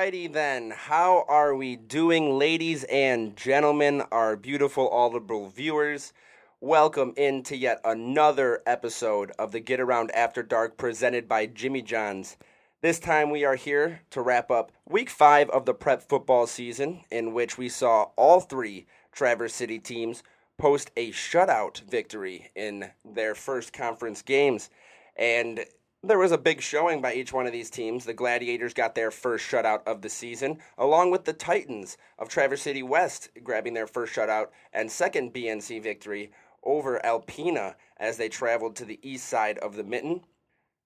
Alrighty 0.00 0.32
then, 0.32 0.70
how 0.70 1.26
are 1.28 1.54
we 1.54 1.76
doing, 1.76 2.38
ladies 2.38 2.84
and 2.84 3.36
gentlemen, 3.36 4.00
our 4.10 4.34
beautiful 4.34 4.88
audible 4.88 5.50
viewers? 5.50 6.14
Welcome 6.58 7.12
into 7.18 7.54
yet 7.54 7.82
another 7.84 8.62
episode 8.64 9.30
of 9.38 9.52
the 9.52 9.60
Get 9.60 9.78
Around 9.78 10.10
After 10.12 10.42
Dark 10.42 10.78
presented 10.78 11.28
by 11.28 11.44
Jimmy 11.44 11.82
John's. 11.82 12.38
This 12.80 12.98
time 12.98 13.28
we 13.28 13.44
are 13.44 13.56
here 13.56 14.00
to 14.08 14.22
wrap 14.22 14.50
up 14.50 14.72
week 14.88 15.10
five 15.10 15.50
of 15.50 15.66
the 15.66 15.74
prep 15.74 16.00
football 16.00 16.46
season, 16.46 17.02
in 17.10 17.34
which 17.34 17.58
we 17.58 17.68
saw 17.68 18.04
all 18.16 18.40
three 18.40 18.86
Traverse 19.12 19.52
City 19.52 19.78
teams 19.78 20.22
post 20.56 20.90
a 20.96 21.10
shutout 21.10 21.82
victory 21.82 22.50
in 22.56 22.90
their 23.04 23.34
first 23.34 23.74
conference 23.74 24.22
games. 24.22 24.70
And 25.14 25.66
there 26.02 26.18
was 26.18 26.32
a 26.32 26.38
big 26.38 26.62
showing 26.62 27.02
by 27.02 27.12
each 27.12 27.32
one 27.32 27.46
of 27.46 27.52
these 27.52 27.68
teams. 27.68 28.04
The 28.04 28.14
Gladiators 28.14 28.72
got 28.72 28.94
their 28.94 29.10
first 29.10 29.46
shutout 29.46 29.86
of 29.86 30.00
the 30.00 30.08
season, 30.08 30.58
along 30.78 31.10
with 31.10 31.24
the 31.24 31.34
Titans 31.34 31.98
of 32.18 32.28
Traverse 32.28 32.62
City 32.62 32.82
West 32.82 33.28
grabbing 33.44 33.74
their 33.74 33.86
first 33.86 34.14
shutout 34.14 34.48
and 34.72 34.90
second 34.90 35.34
BNC 35.34 35.82
victory 35.82 36.32
over 36.62 37.00
Alpena 37.04 37.74
as 37.98 38.16
they 38.16 38.30
traveled 38.30 38.76
to 38.76 38.86
the 38.86 38.98
east 39.02 39.28
side 39.28 39.58
of 39.58 39.76
the 39.76 39.84
Mitten. 39.84 40.22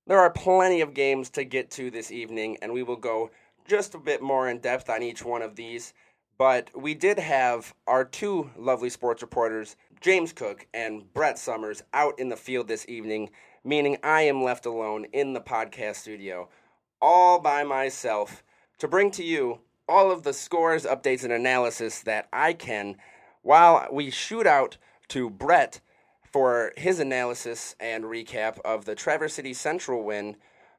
There 0.06 0.18
are 0.18 0.30
plenty 0.30 0.80
of 0.80 0.94
games 0.94 1.30
to 1.30 1.44
get 1.44 1.70
to 1.72 1.90
this 1.90 2.10
evening, 2.10 2.58
and 2.60 2.72
we 2.72 2.82
will 2.82 2.96
go 2.96 3.30
just 3.66 3.94
a 3.94 3.98
bit 3.98 4.20
more 4.20 4.48
in 4.48 4.58
depth 4.58 4.90
on 4.90 5.02
each 5.02 5.24
one 5.24 5.42
of 5.42 5.54
these. 5.54 5.94
But 6.36 6.70
we 6.76 6.94
did 6.94 7.20
have 7.20 7.72
our 7.86 8.04
two 8.04 8.50
lovely 8.56 8.90
sports 8.90 9.22
reporters, 9.22 9.76
James 10.00 10.32
Cook 10.32 10.66
and 10.74 11.10
Brett 11.14 11.38
Summers, 11.38 11.84
out 11.92 12.18
in 12.18 12.28
the 12.28 12.36
field 12.36 12.66
this 12.66 12.84
evening 12.88 13.30
meaning 13.64 13.96
I 14.02 14.22
am 14.22 14.42
left 14.42 14.66
alone 14.66 15.06
in 15.12 15.32
the 15.32 15.40
podcast 15.40 15.96
studio, 15.96 16.48
all 17.00 17.40
by 17.40 17.64
myself, 17.64 18.44
to 18.78 18.86
bring 18.86 19.10
to 19.12 19.24
you 19.24 19.60
all 19.88 20.10
of 20.10 20.22
the 20.22 20.32
scores, 20.32 20.84
updates, 20.84 21.24
and 21.24 21.32
analysis 21.32 22.00
that 22.02 22.28
I 22.32 22.52
can 22.52 22.96
while 23.42 23.86
we 23.90 24.10
shoot 24.10 24.46
out 24.46 24.76
to 25.08 25.30
Brett 25.30 25.80
for 26.32 26.72
his 26.76 26.98
analysis 26.98 27.76
and 27.78 28.04
recap 28.04 28.58
of 28.64 28.84
the 28.84 28.94
Traverse 28.94 29.34
City 29.34 29.52
Central 29.52 30.02
win 30.02 30.36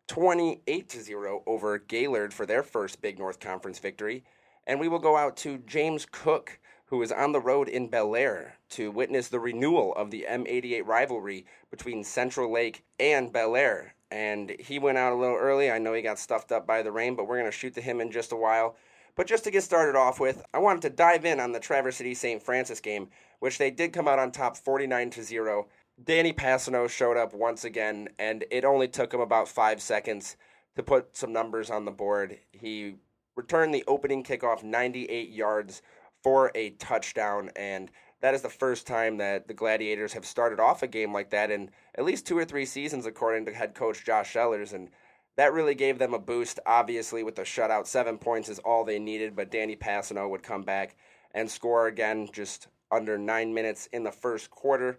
28 0.08 0.92
0 0.92 1.44
over 1.48 1.80
Gaylord 1.80 2.34
for 2.34 2.46
their 2.46 2.64
first 2.64 3.02
Big 3.02 3.18
North 3.18 3.40
Conference 3.40 3.80
victory. 3.80 4.24
And 4.68 4.80
we 4.80 4.88
will 4.88 5.00
go 5.00 5.16
out 5.16 5.38
to 5.38 5.60
James 5.60 6.08
Cook 6.12 6.60
who 6.86 7.02
is 7.02 7.12
on 7.12 7.32
the 7.32 7.42
road 7.42 7.68
in 7.68 7.90
Bellaire 7.90 8.54
to 8.70 8.92
witness 8.92 9.28
the 9.28 9.40
renewal 9.40 9.94
of 9.96 10.12
the 10.12 10.26
M88 10.30 10.86
rivalry 10.86 11.46
between 11.72 12.04
Central 12.04 12.52
Lake 12.52 12.84
and 13.00 13.34
Bellaire. 13.34 13.94
And 14.12 14.56
he 14.60 14.78
went 14.78 14.98
out 14.98 15.14
a 15.14 15.16
little 15.16 15.36
early. 15.36 15.72
I 15.72 15.80
know 15.80 15.94
he 15.94 16.02
got 16.02 16.20
stuffed 16.20 16.52
up 16.52 16.68
by 16.68 16.84
the 16.84 16.92
rain, 16.92 17.16
but 17.16 17.28
we're 17.28 17.40
going 17.40 17.52
to 17.52 17.58
shoot 17.58 17.74
to 17.74 17.82
him 17.82 18.00
in 18.00 18.12
just 18.12 18.32
a 18.32 18.38
while. 18.38 18.76
But 19.16 19.28
just 19.28 19.46
to 19.46 19.52
get 19.52 19.64
started 19.64 19.98
off 19.98 20.20
with, 20.20 20.44
I 20.54 20.60
wanted 20.60 20.84
to 20.84 20.90
dive 20.90 21.26
in 21.26 21.40
on 21.40 21.54
the 21.54 21.60
Traverse 21.60 21.96
City 21.96 22.14
St. 22.14 22.42
Francis 22.42 22.80
game, 22.80 23.10
which 23.40 23.58
they 23.58 23.72
did 23.72 23.94
come 23.94 24.08
out 24.08 24.20
on 24.20 24.32
top 24.32 24.58
49 24.58 25.10
to 25.12 25.24
0. 25.24 25.68
Danny 26.04 26.34
Passano 26.34 26.90
showed 26.90 27.18
up 27.18 27.34
once 27.34 27.64
again, 27.64 28.10
and 28.20 28.44
it 28.52 28.66
only 28.66 28.90
took 28.90 29.14
him 29.14 29.22
about 29.22 29.48
five 29.48 29.82
seconds 29.82 30.36
to 30.76 30.84
put 30.84 31.16
some 31.16 31.32
numbers 31.32 31.70
on 31.70 31.86
the 31.86 31.92
board. 31.92 32.38
He 32.52 32.96
returned 33.36 33.74
the 33.74 33.86
opening 33.88 34.24
kickoff 34.24 34.64
98 34.64 35.30
yards 35.30 35.82
for 36.26 36.52
a 36.56 36.72
touchdown. 36.72 37.52
And 37.56 37.92
that 38.20 38.34
is 38.34 38.42
the 38.42 38.50
first 38.50 38.88
time 38.88 39.18
that 39.18 39.48
the 39.48 39.54
Gladiators 39.54 40.14
have 40.14 40.26
started 40.26 40.60
off 40.60 40.82
a 40.82 40.88
game 40.88 41.14
like 41.14 41.30
that 41.30 41.52
in 41.52 41.70
at 41.94 42.04
least 42.04 42.26
two 42.26 42.36
or 42.36 42.44
three 42.44 42.66
seasons, 42.66 43.06
according 43.06 43.46
to 43.46 43.54
head 43.54 43.76
coach 43.76 44.04
Josh 44.04 44.34
Sellers. 44.34 44.74
And 44.74 44.90
that 45.36 45.54
really 45.54 45.76
gave 45.76 46.00
them 46.00 46.16
a 46.16 46.20
boost. 46.20 46.60
Obviously, 46.66 47.22
with 47.22 47.36
the 47.36 47.44
shutout, 47.44 47.86
seven 47.86 48.18
points 48.18 48.50
is 48.50 48.58
all 48.58 48.84
they 48.84 48.98
needed, 48.98 49.36
but 49.36 49.52
Danny 49.52 49.76
Passano 49.76 50.28
would 50.28 50.42
come 50.42 50.64
back 50.64 50.96
and 51.36 51.48
score 51.48 51.86
again 51.86 52.28
just 52.34 52.70
under 52.92 53.20
nine 53.20 53.54
minutes 53.54 53.88
in 53.94 54.02
the 54.02 54.12
first 54.12 54.50
quarter 54.50 54.98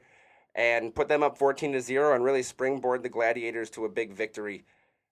and 0.54 0.94
put 0.94 1.08
them 1.08 1.24
up 1.24 1.38
14 1.38 1.72
to 1.72 1.80
0 1.80 2.14
and 2.14 2.22
really 2.22 2.44
springboard 2.44 3.02
the 3.02 3.08
Gladiators 3.08 3.70
to 3.70 3.84
a 3.84 3.88
big 3.88 4.12
victory. 4.12 4.64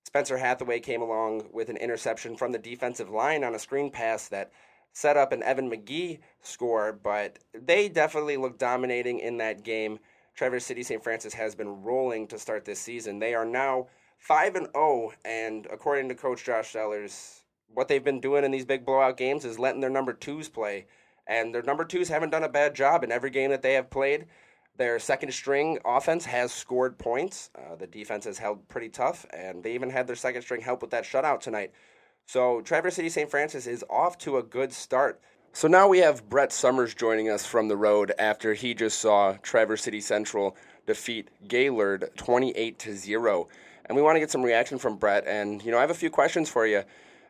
Spencer 0.04 0.38
Hathaway 0.38 0.78
came 0.78 1.02
along 1.02 1.48
with 1.52 1.70
an 1.70 1.76
interception 1.76 2.36
from 2.36 2.52
the 2.52 2.58
defensive 2.60 3.10
line 3.10 3.42
on 3.42 3.56
a 3.56 3.58
screen 3.58 3.90
pass 3.90 4.28
that 4.28 4.52
set 4.94 5.16
up 5.16 5.32
an 5.32 5.42
Evan 5.42 5.70
McGee 5.70 6.20
score, 6.40 6.92
but 6.92 7.40
they 7.52 7.88
definitely 7.88 8.38
look 8.38 8.58
dominating 8.58 9.18
in 9.18 9.36
that 9.38 9.62
game. 9.62 9.98
Traverse 10.34 10.64
City 10.64 10.82
St. 10.82 11.02
Francis 11.02 11.34
has 11.34 11.54
been 11.54 11.82
rolling 11.82 12.26
to 12.28 12.38
start 12.38 12.64
this 12.64 12.78
season. 12.78 13.18
They 13.18 13.34
are 13.34 13.44
now 13.44 13.88
5 14.18 14.54
and 14.54 14.68
0 14.74 15.12
and 15.24 15.66
according 15.70 16.08
to 16.08 16.14
coach 16.14 16.44
Josh 16.44 16.70
Sellers, 16.70 17.44
what 17.68 17.88
they've 17.88 18.04
been 18.04 18.20
doing 18.20 18.44
in 18.44 18.52
these 18.52 18.64
big 18.64 18.86
blowout 18.86 19.16
games 19.16 19.44
is 19.44 19.58
letting 19.58 19.80
their 19.80 19.90
number 19.90 20.14
2s 20.14 20.50
play. 20.50 20.86
And 21.26 21.54
their 21.54 21.62
number 21.62 21.84
2s 21.84 22.08
haven't 22.08 22.30
done 22.30 22.44
a 22.44 22.48
bad 22.48 22.74
job 22.74 23.02
in 23.02 23.10
every 23.10 23.30
game 23.30 23.50
that 23.50 23.62
they 23.62 23.74
have 23.74 23.90
played. 23.90 24.26
Their 24.76 24.98
second 24.98 25.32
string 25.32 25.78
offense 25.84 26.24
has 26.26 26.52
scored 26.52 26.98
points. 26.98 27.50
Uh, 27.56 27.74
the 27.74 27.86
defense 27.86 28.24
has 28.24 28.38
held 28.38 28.68
pretty 28.68 28.88
tough, 28.88 29.24
and 29.32 29.62
they 29.62 29.74
even 29.74 29.90
had 29.90 30.06
their 30.06 30.16
second 30.16 30.42
string 30.42 30.60
help 30.60 30.82
with 30.82 30.90
that 30.90 31.04
shutout 31.04 31.40
tonight. 31.40 31.72
So 32.26 32.62
Traverse 32.62 32.94
City 32.94 33.08
St. 33.08 33.30
Francis 33.30 33.66
is 33.66 33.84
off 33.90 34.16
to 34.18 34.38
a 34.38 34.42
good 34.42 34.72
start. 34.72 35.20
So 35.52 35.68
now 35.68 35.86
we 35.86 35.98
have 35.98 36.28
Brett 36.28 36.52
Summers 36.52 36.94
joining 36.94 37.28
us 37.28 37.46
from 37.46 37.68
the 37.68 37.76
road 37.76 38.12
after 38.18 38.54
he 38.54 38.74
just 38.74 38.98
saw 38.98 39.36
Traverse 39.42 39.82
City 39.82 40.00
Central 40.00 40.56
defeat 40.86 41.28
Gaylord 41.46 42.10
28 42.16 42.78
to 42.80 42.94
0. 42.96 43.48
And 43.86 43.96
we 43.96 44.02
want 44.02 44.16
to 44.16 44.20
get 44.20 44.30
some 44.30 44.42
reaction 44.42 44.78
from 44.78 44.96
Brett. 44.96 45.26
And, 45.26 45.62
you 45.62 45.70
know, 45.70 45.78
I 45.78 45.82
have 45.82 45.90
a 45.90 45.94
few 45.94 46.10
questions 46.10 46.48
for 46.48 46.66
you. 46.66 46.82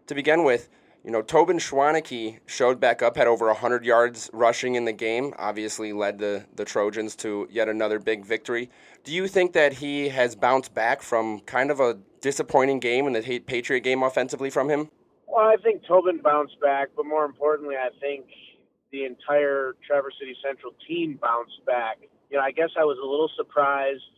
To 0.07 0.15
begin 0.15 0.45
with, 0.45 0.69
you 1.05 1.11
know, 1.11 1.21
Tobin 1.21 1.59
Schwaneke 1.59 2.39
showed 2.47 2.81
back 2.81 3.03
up, 3.03 3.17
had 3.17 3.27
over 3.27 3.47
100 3.49 3.85
yards 3.85 4.31
rushing 4.33 4.75
in 4.75 4.85
the 4.85 4.93
game, 4.93 5.35
obviously 5.37 5.93
led 5.93 6.19
the, 6.19 6.47
the 6.55 6.65
Trojans 6.65 7.17
to 7.17 7.47
yet 7.51 7.69
another 7.69 7.99
big 7.99 8.25
victory. 8.25 8.71
Do 9.03 9.13
you 9.13 9.29
think 9.29 9.53
that 9.53 9.75
he 9.75 10.09
has 10.09 10.35
bounced 10.35 10.73
back 10.73 11.03
from 11.03 11.41
kind 11.41 11.71
of 11.71 11.81
a 11.81 11.99
disappointing 12.25 12.81
game 12.81 13.07
in 13.07 13.13
the 13.13 13.39
Patriot 13.41 13.81
game 13.81 14.03
offensively 14.03 14.49
from 14.49 14.71
him? 14.71 14.89
Well, 15.29 15.45
I 15.47 15.57
think 15.63 15.83
Tobin 15.87 16.21
bounced 16.25 16.59
back, 16.59 16.89
but 16.97 17.05
more 17.05 17.27
importantly, 17.27 17.77
I 17.77 17.91
think 18.01 18.25
the 18.93 19.05
entire 19.05 19.77
Traverse 19.87 20.15
City 20.19 20.35
Central 20.41 20.73
team 20.89 21.19
bounced 21.21 21.61
back. 21.67 21.99
You 22.31 22.39
know, 22.39 22.43
I 22.43 22.51
guess 22.51 22.71
I 22.81 22.85
was 22.85 22.97
a 22.97 23.05
little 23.05 23.29
surprised 23.37 24.09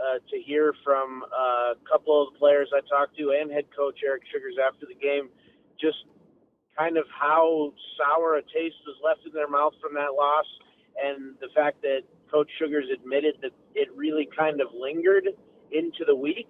uh, 0.00 0.24
to 0.30 0.40
hear 0.40 0.72
from 0.82 1.22
uh, 1.28 1.76
a 1.76 1.84
couple 1.84 2.16
of 2.16 2.32
the 2.32 2.38
players 2.38 2.70
I 2.72 2.80
talked 2.88 3.18
to 3.18 3.36
and 3.38 3.52
head 3.52 3.68
coach 3.76 4.00
Eric 4.06 4.22
Sugars 4.32 4.56
after 4.56 4.86
the 4.88 4.96
game 4.96 5.28
just 5.78 6.08
kind 6.78 6.96
of 6.96 7.04
how 7.12 7.74
sour 8.00 8.36
a 8.36 8.42
taste 8.42 8.80
was 8.88 8.96
left 9.04 9.20
in 9.26 9.32
their 9.34 9.48
mouth 9.48 9.74
from 9.82 9.92
that 10.00 10.16
loss, 10.16 10.48
and 10.96 11.36
the 11.44 11.52
fact 11.54 11.82
that 11.82 12.08
Coach 12.32 12.48
Sugars 12.58 12.86
admitted 12.88 13.36
that 13.42 13.52
it 13.74 13.88
really 13.94 14.26
kind 14.32 14.62
of 14.62 14.68
lingered 14.72 15.28
into 15.72 16.06
the 16.06 16.16
week 16.16 16.48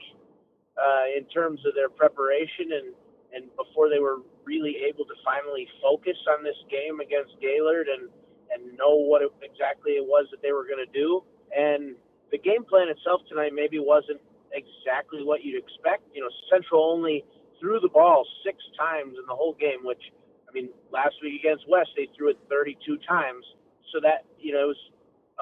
uh, 0.79 1.07
in 1.17 1.25
terms 1.27 1.61
of 1.67 1.75
their 1.75 1.89
preparation 1.89 2.73
and 2.73 2.95
and 3.33 3.47
before 3.55 3.89
they 3.89 4.03
were 4.03 4.27
really 4.43 4.75
able 4.91 5.07
to 5.07 5.15
finally 5.23 5.63
focus 5.79 6.19
on 6.35 6.43
this 6.43 6.59
game 6.67 6.99
against 6.99 7.31
Gaylord 7.41 7.87
and 7.87 8.11
and 8.51 8.77
know 8.77 8.99
what 8.99 9.23
it, 9.23 9.31
exactly 9.43 9.95
it 9.95 10.05
was 10.05 10.27
that 10.35 10.43
they 10.43 10.51
were 10.51 10.67
going 10.67 10.83
to 10.83 10.91
do. 10.91 11.23
And 11.55 11.95
the 12.35 12.39
game 12.39 12.67
plan 12.67 12.91
itself 12.91 13.23
tonight 13.31 13.55
maybe 13.55 13.79
wasn't 13.79 14.19
exactly 14.51 15.23
what 15.23 15.47
you'd 15.47 15.59
expect. 15.59 16.03
You 16.11 16.27
know, 16.27 16.33
Central 16.51 16.83
only 16.91 17.25
threw 17.63 17.79
the 17.79 17.89
ball 17.89 18.27
six 18.43 18.59
times 18.75 19.15
in 19.15 19.25
the 19.27 19.35
whole 19.35 19.55
game, 19.55 19.87
which 19.87 20.03
I 20.49 20.53
mean, 20.53 20.71
last 20.91 21.15
week 21.23 21.39
against 21.39 21.69
West 21.71 21.91
they 21.97 22.11
threw 22.17 22.31
it 22.31 22.39
32 22.51 22.99
times. 23.07 23.47
So 23.95 23.99
that 24.03 24.27
you 24.39 24.53
know 24.53 24.71
it 24.71 24.75
was 24.75 24.85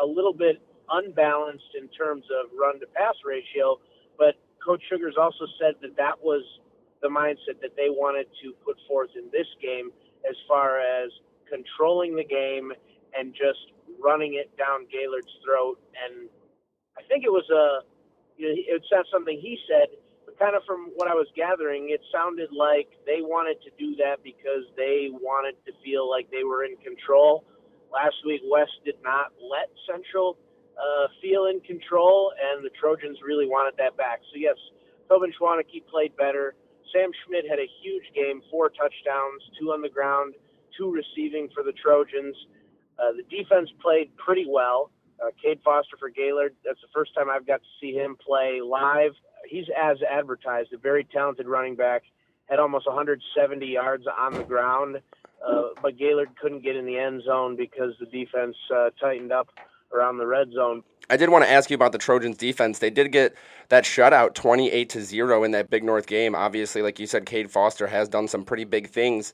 a 0.01 0.07
little 0.07 0.33
bit 0.33 0.61
unbalanced 0.91 1.77
in 1.77 1.89
terms 1.89 2.25
of 2.33 2.49
run 2.59 2.81
to 2.81 2.87
pass 2.97 3.15
ratio. 3.25 3.81
Coach 4.65 4.83
Sugars 4.91 5.15
also 5.21 5.47
said 5.61 5.75
that 5.83 5.97
that 5.97 6.19
was 6.23 6.43
the 7.03 7.09
mindset 7.09 7.61
that 7.63 7.77
they 7.77 7.91
wanted 7.91 8.27
to 8.43 8.53
put 8.65 8.77
forth 8.89 9.11
in 9.17 9.31
this 9.31 9.47
game 9.63 9.91
as 10.29 10.37
far 10.47 10.81
as 10.81 11.11
controlling 11.49 12.17
the 12.17 12.25
game 12.25 12.73
and 13.17 13.33
just 13.33 13.73
running 14.03 14.35
it 14.35 14.51
down 14.59 14.87
Gaylord's 14.91 15.33
throat. 15.45 15.81
And 15.95 16.29
I 16.99 17.03
think 17.09 17.25
it 17.25 17.33
was 17.33 17.47
a, 17.51 17.87
you 18.37 18.49
know, 18.49 18.55
it's 18.57 18.91
not 18.93 19.07
something 19.13 19.39
he 19.41 19.59
said, 19.71 19.89
but 20.27 20.39
kind 20.39 20.55
of 20.55 20.63
from 20.67 20.91
what 20.95 21.09
I 21.09 21.15
was 21.15 21.27
gathering, 21.35 21.91
it 21.91 22.01
sounded 22.13 22.51
like 22.53 22.91
they 23.07 23.23
wanted 23.23 23.63
to 23.65 23.71
do 23.79 23.97
that 24.03 24.23
because 24.23 24.67
they 24.77 25.09
wanted 25.11 25.57
to 25.67 25.73
feel 25.85 26.11
like 26.11 26.31
they 26.31 26.45
were 26.45 26.65
in 26.65 26.77
control. 26.83 27.45
Last 27.89 28.21
week, 28.27 28.43
West 28.45 28.77
did 28.85 29.01
not 29.03 29.33
let 29.41 29.73
Central 29.89 30.37
uh, 30.79 31.09
feel 31.21 31.47
in 31.47 31.61
control, 31.61 32.33
and 32.39 32.65
the 32.65 32.71
Trojans 32.71 33.19
really 33.27 33.47
wanted 33.47 33.77
that 33.79 33.97
back. 33.97 34.21
So, 34.33 34.39
yes, 34.39 34.57
Tobin 35.09 35.33
Schwaneke 35.35 35.87
played 35.91 36.17
better. 36.17 36.55
Sam 36.93 37.11
Schmidt 37.25 37.45
had 37.49 37.59
a 37.59 37.69
huge 37.83 38.05
game, 38.15 38.41
four 38.51 38.71
touchdowns, 38.71 39.43
two 39.61 39.73
on 39.73 39.83
the 39.83 39.89
ground, 39.89 40.35
two 40.77 40.91
receiving 40.91 41.49
for 41.55 41.63
the 41.63 41.73
Trojans. 41.73 42.37
Uh, 42.99 43.13
the 43.13 43.25
defense 43.29 43.69
played 43.83 44.15
pretty 44.17 44.47
well. 44.49 44.91
Uh, 45.23 45.31
Cade 45.43 45.61
Foster 45.65 45.97
for 45.99 46.11
Gaylord, 46.11 46.55
that's 46.65 46.81
the 46.81 46.89
first 46.95 47.13
time 47.15 47.29
I've 47.29 47.47
got 47.47 47.61
to 47.61 47.69
see 47.81 47.93
him 47.93 48.17
play 48.25 48.61
live. 48.65 49.13
He's 49.49 49.67
as 49.77 49.99
advertised, 50.09 50.73
a 50.73 50.79
very 50.79 51.05
talented 51.05 51.47
running 51.47 51.75
back. 51.75 52.03
had 52.49 52.61
almost 52.61 52.87
170 52.87 53.67
yards 53.67 54.05
on 54.07 54.35
the 54.35 54.45
ground, 54.45 55.01
uh, 55.47 55.63
but 55.83 55.99
Gaylord 55.99 56.31
couldn't 56.41 56.63
get 56.63 56.77
in 56.77 56.87
the 56.87 56.97
end 56.97 57.23
zone 57.25 57.57
because 57.57 57.95
the 57.99 58.07
defense 58.07 58.57
uh, 58.75 58.91
tightened 59.01 59.33
up 59.33 59.49
around 59.93 60.19
the 60.19 60.27
red 60.27 60.53
zone. 60.53 60.83
I 61.11 61.17
did 61.17 61.31
want 61.31 61.45
to 61.45 61.51
ask 61.51 61.71
you 61.71 61.75
about 61.75 61.93
the 61.93 61.99
Trojans 61.99 62.37
defense. 62.37 62.79
They 62.79 62.91
did 62.91 63.13
get 63.13 63.35
that 63.71 63.85
shutout 63.85 64.35
28 64.35 64.91
to 64.91 65.03
0 65.03 65.45
in 65.45 65.53
that 65.53 65.71
Big 65.71 65.83
North 65.83 66.07
game. 66.07 66.35
Obviously, 66.35 66.83
like 66.83 66.99
you 66.99 67.07
said, 67.07 67.25
Cade 67.25 67.51
Foster 67.51 67.87
has 67.87 68.09
done 68.09 68.29
some 68.29 68.45
pretty 68.45 68.65
big 68.65 68.91
things 68.91 69.33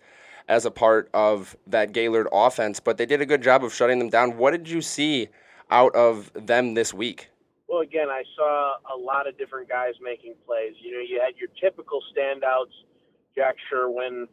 as 0.49 0.65
a 0.65 0.71
part 0.71 1.11
of 1.15 1.57
that 1.67 1.93
Gaylord 1.93 2.29
offense, 2.33 2.79
but 2.79 2.97
they 2.97 3.07
did 3.07 3.21
a 3.21 3.27
good 3.27 3.43
job 3.43 3.65
of 3.65 3.75
shutting 3.75 3.99
them 3.99 4.11
down. 4.11 4.37
What 4.37 4.53
did 4.53 4.69
you 4.69 4.83
see 4.83 5.29
out 5.71 5.95
of 5.95 6.31
them 6.35 6.75
this 6.75 6.93
week? 6.93 7.31
Well, 7.67 7.81
again, 7.81 8.09
I 8.09 8.23
saw 8.37 8.75
a 8.95 8.97
lot 8.97 9.27
of 9.27 9.37
different 9.39 9.69
guys 9.69 9.95
making 10.01 10.35
plays. 10.47 10.75
You 10.81 10.93
know, 10.93 11.01
you 11.01 11.21
had 11.25 11.35
your 11.37 11.49
typical 11.61 12.01
standouts, 12.15 12.71
Jack 13.35 13.57
Sherwin, 13.69 14.29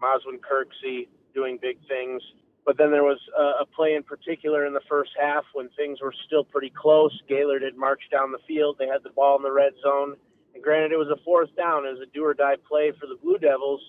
Moswin 0.00 0.38
Kirksey 0.38 1.08
doing 1.34 1.58
big 1.60 1.76
things. 1.88 2.22
But 2.68 2.76
then 2.76 2.90
there 2.90 3.02
was 3.02 3.18
a, 3.34 3.62
a 3.62 3.66
play 3.74 3.94
in 3.94 4.02
particular 4.02 4.66
in 4.66 4.74
the 4.74 4.84
first 4.90 5.12
half 5.18 5.44
when 5.54 5.70
things 5.70 6.02
were 6.02 6.12
still 6.26 6.44
pretty 6.44 6.68
close. 6.68 7.18
Gaylord 7.26 7.62
had 7.62 7.76
marched 7.76 8.10
down 8.10 8.30
the 8.30 8.44
field. 8.46 8.76
They 8.78 8.86
had 8.86 9.02
the 9.02 9.08
ball 9.08 9.38
in 9.38 9.42
the 9.42 9.50
red 9.50 9.72
zone. 9.82 10.16
And 10.52 10.62
granted, 10.62 10.92
it 10.92 10.98
was 10.98 11.08
a 11.08 11.16
fourth 11.24 11.48
down. 11.56 11.86
It 11.86 11.92
was 11.92 12.06
a 12.06 12.12
do 12.12 12.26
or 12.26 12.34
die 12.34 12.56
play 12.68 12.92
for 13.00 13.06
the 13.06 13.16
Blue 13.22 13.38
Devils. 13.38 13.80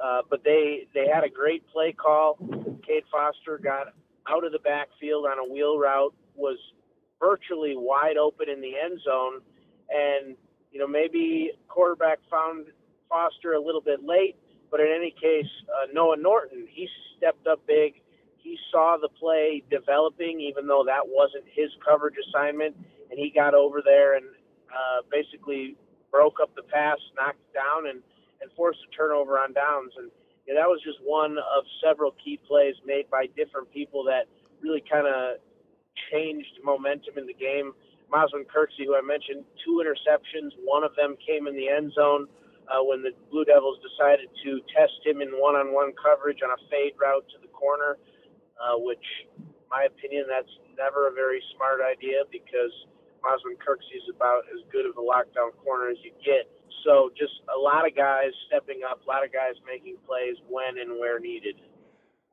Uh, 0.00 0.22
but 0.30 0.42
they 0.42 0.88
they 0.94 1.04
had 1.12 1.22
a 1.22 1.28
great 1.28 1.68
play 1.68 1.92
call. 1.92 2.38
Cade 2.86 3.04
Foster 3.12 3.58
got 3.62 3.88
out 4.26 4.42
of 4.42 4.52
the 4.52 4.58
backfield 4.60 5.26
on 5.26 5.38
a 5.38 5.52
wheel 5.52 5.78
route, 5.78 6.14
was 6.34 6.56
virtually 7.20 7.74
wide 7.76 8.16
open 8.16 8.48
in 8.48 8.62
the 8.62 8.72
end 8.82 9.00
zone, 9.04 9.42
and 9.90 10.34
you 10.72 10.78
know 10.80 10.86
maybe 10.86 11.50
quarterback 11.68 12.20
found 12.30 12.68
Foster 13.10 13.52
a 13.52 13.60
little 13.60 13.82
bit 13.82 14.02
late, 14.02 14.36
but 14.70 14.80
in 14.80 14.88
any 14.88 15.10
case, 15.10 15.50
uh, 15.68 15.86
Noah 15.92 16.16
Norton 16.16 16.66
he 16.68 16.88
stepped 17.16 17.46
up 17.46 17.60
big. 17.66 17.94
He 18.36 18.58
saw 18.70 18.96
the 19.00 19.08
play 19.08 19.62
developing, 19.70 20.40
even 20.40 20.66
though 20.66 20.84
that 20.86 21.02
wasn't 21.04 21.44
his 21.52 21.70
coverage 21.86 22.14
assignment, 22.28 22.76
and 23.10 23.18
he 23.18 23.30
got 23.34 23.54
over 23.54 23.82
there 23.84 24.16
and 24.16 24.26
uh, 24.70 25.02
basically 25.10 25.76
broke 26.10 26.36
up 26.40 26.54
the 26.54 26.62
pass, 26.62 26.98
knocked 27.16 27.40
it 27.40 27.54
down, 27.54 27.88
and 27.88 28.02
and 28.40 28.50
forced 28.56 28.78
a 28.86 28.96
turnover 28.96 29.38
on 29.38 29.52
downs. 29.52 29.92
And 29.98 30.10
you 30.46 30.54
know, 30.54 30.60
that 30.60 30.68
was 30.68 30.80
just 30.84 30.98
one 31.04 31.36
of 31.38 31.64
several 31.82 32.14
key 32.24 32.38
plays 32.46 32.74
made 32.86 33.10
by 33.10 33.26
different 33.36 33.70
people 33.72 34.04
that 34.04 34.26
really 34.62 34.82
kind 34.90 35.06
of 35.06 35.38
changed 36.10 36.60
momentum 36.64 37.18
in 37.18 37.26
the 37.26 37.34
game. 37.34 37.72
Moswin 38.10 38.44
Kirksey, 38.44 38.86
who 38.86 38.96
I 38.96 39.02
mentioned, 39.02 39.44
two 39.64 39.84
interceptions. 39.84 40.52
One 40.64 40.84
of 40.84 40.94
them 40.96 41.16
came 41.20 41.46
in 41.46 41.54
the 41.54 41.68
end 41.68 41.92
zone 41.92 42.26
uh, 42.68 42.84
when 42.84 43.02
the 43.02 43.10
Blue 43.32 43.44
Devils 43.44 43.80
decided 43.80 44.28
to 44.44 44.60
test 44.70 45.00
him 45.04 45.20
in 45.24 45.32
one-on-one 45.40 45.92
coverage 45.96 46.44
on 46.44 46.52
a 46.52 46.60
fade 46.68 46.94
route 47.00 47.24
to 47.32 47.38
the 47.40 47.48
corner, 47.48 47.96
uh, 48.60 48.76
which, 48.76 49.04
my 49.72 49.88
opinion, 49.88 50.28
that's 50.28 50.52
never 50.76 51.08
a 51.08 51.12
very 51.12 51.42
smart 51.56 51.80
idea 51.80 52.22
because 52.30 52.72
Moswin 53.24 53.56
Kirksey 53.56 53.98
is 53.98 54.06
about 54.14 54.44
as 54.52 54.60
good 54.70 54.86
of 54.86 54.96
a 54.96 55.04
lockdown 55.04 55.50
corner 55.64 55.88
as 55.88 55.98
you 56.04 56.12
get. 56.24 56.46
So 56.84 57.10
just 57.18 57.32
a 57.50 57.58
lot 57.58 57.86
of 57.86 57.96
guys 57.96 58.30
stepping 58.46 58.80
up, 58.88 59.02
a 59.02 59.08
lot 59.08 59.24
of 59.24 59.32
guys 59.32 59.58
making 59.66 59.96
plays 60.06 60.36
when 60.48 60.78
and 60.78 60.98
where 61.00 61.18
needed. 61.18 61.56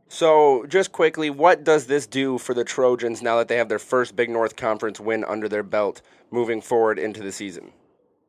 So, 0.07 0.67
just 0.67 0.91
quickly, 0.91 1.31
what 1.31 1.63
does 1.63 1.87
this 1.87 2.05
do 2.05 2.37
for 2.37 2.53
the 2.53 2.63
Trojans 2.63 3.23
now 3.23 3.37
that 3.37 3.47
they 3.47 3.57
have 3.57 3.69
their 3.69 3.79
first 3.79 4.15
Big 4.15 4.29
North 4.29 4.55
Conference 4.55 4.99
win 4.99 5.23
under 5.23 5.49
their 5.49 5.63
belt 5.63 6.03
moving 6.29 6.61
forward 6.61 6.99
into 6.99 7.23
the 7.23 7.31
season? 7.31 7.71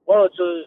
Well, 0.06 0.24
it's 0.24 0.38
a 0.38 0.62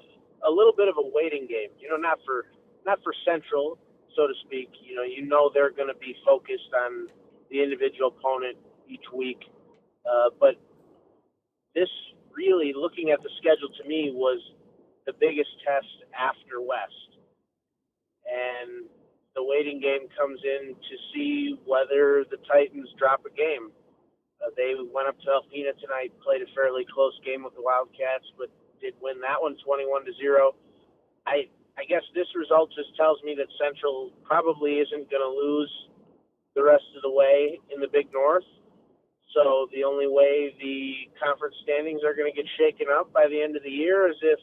a 0.46 0.52
little 0.52 0.74
bit 0.76 0.88
of 0.88 0.96
a 0.98 1.08
waiting 1.14 1.48
game. 1.48 1.70
You 1.80 1.90
know, 1.90 1.98
not 1.98 2.20
for 2.26 2.46
not 2.86 3.00
for 3.04 3.14
Central, 3.26 3.78
so 4.16 4.28
to 4.28 4.34
speak. 4.46 4.70
You 4.82 4.96
know, 4.96 5.04
you 5.04 5.26
know 5.26 5.50
they're 5.54 5.72
going 5.72 5.92
to 5.92 6.00
be 6.00 6.16
focused 6.26 6.72
on 6.74 7.08
the 7.50 7.62
individual 7.62 8.14
opponent 8.18 8.58
each 8.88 9.06
week, 9.14 9.42
uh, 10.06 10.30
but 10.40 10.56
this 11.76 11.90
really, 12.36 12.74
looking 12.76 13.12
at 13.12 13.22
the 13.22 13.30
schedule 13.38 13.70
to 13.82 13.88
me, 13.88 14.12
was 14.14 14.40
the 15.06 15.14
biggest 15.20 15.50
test 15.66 15.90
after 16.14 16.62
West. 16.62 17.10
And 18.30 18.86
the 19.36 19.44
waiting 19.44 19.82
game 19.82 20.06
comes 20.18 20.40
in 20.46 20.76
to 20.76 20.96
see 21.14 21.58
whether 21.66 22.26
the 22.30 22.38
Titans 22.46 22.90
drop 22.98 23.26
a 23.26 23.34
game. 23.34 23.74
Uh, 24.40 24.54
they 24.56 24.78
went 24.78 25.08
up 25.10 25.18
to 25.26 25.28
Alpena 25.28 25.76
tonight, 25.82 26.14
played 26.24 26.42
a 26.42 26.50
fairly 26.56 26.86
close 26.88 27.18
game 27.26 27.44
with 27.44 27.56
the 27.56 27.62
Wildcats, 27.62 28.26
but 28.38 28.48
did 28.82 28.96
win 29.02 29.22
that 29.22 29.42
one 29.42 29.56
21 29.64 30.06
to 30.06 30.14
0. 30.18 30.56
I 31.28 31.48
I 31.78 31.86
guess 31.88 32.04
this 32.16 32.28
result 32.36 32.72
just 32.76 32.96
tells 32.98 33.24
me 33.24 33.36
that 33.40 33.48
Central 33.56 34.12
probably 34.24 34.84
isn't 34.84 35.08
going 35.08 35.24
to 35.24 35.32
lose 35.32 35.72
the 36.56 36.64
rest 36.64 36.84
of 36.96 37.02
the 37.04 37.12
way 37.12 37.60
in 37.72 37.80
the 37.80 37.88
Big 37.88 38.12
North. 38.12 38.48
So 39.32 39.70
the 39.72 39.86
only 39.86 40.08
way 40.10 40.52
the 40.60 41.08
conference 41.16 41.56
standings 41.64 42.04
are 42.04 42.12
going 42.18 42.28
to 42.28 42.36
get 42.36 42.50
shaken 42.58 42.88
up 42.92 43.14
by 43.14 43.30
the 43.30 43.40
end 43.40 43.56
of 43.56 43.64
the 43.64 43.72
year 43.72 44.10
is 44.10 44.18
if 44.22 44.40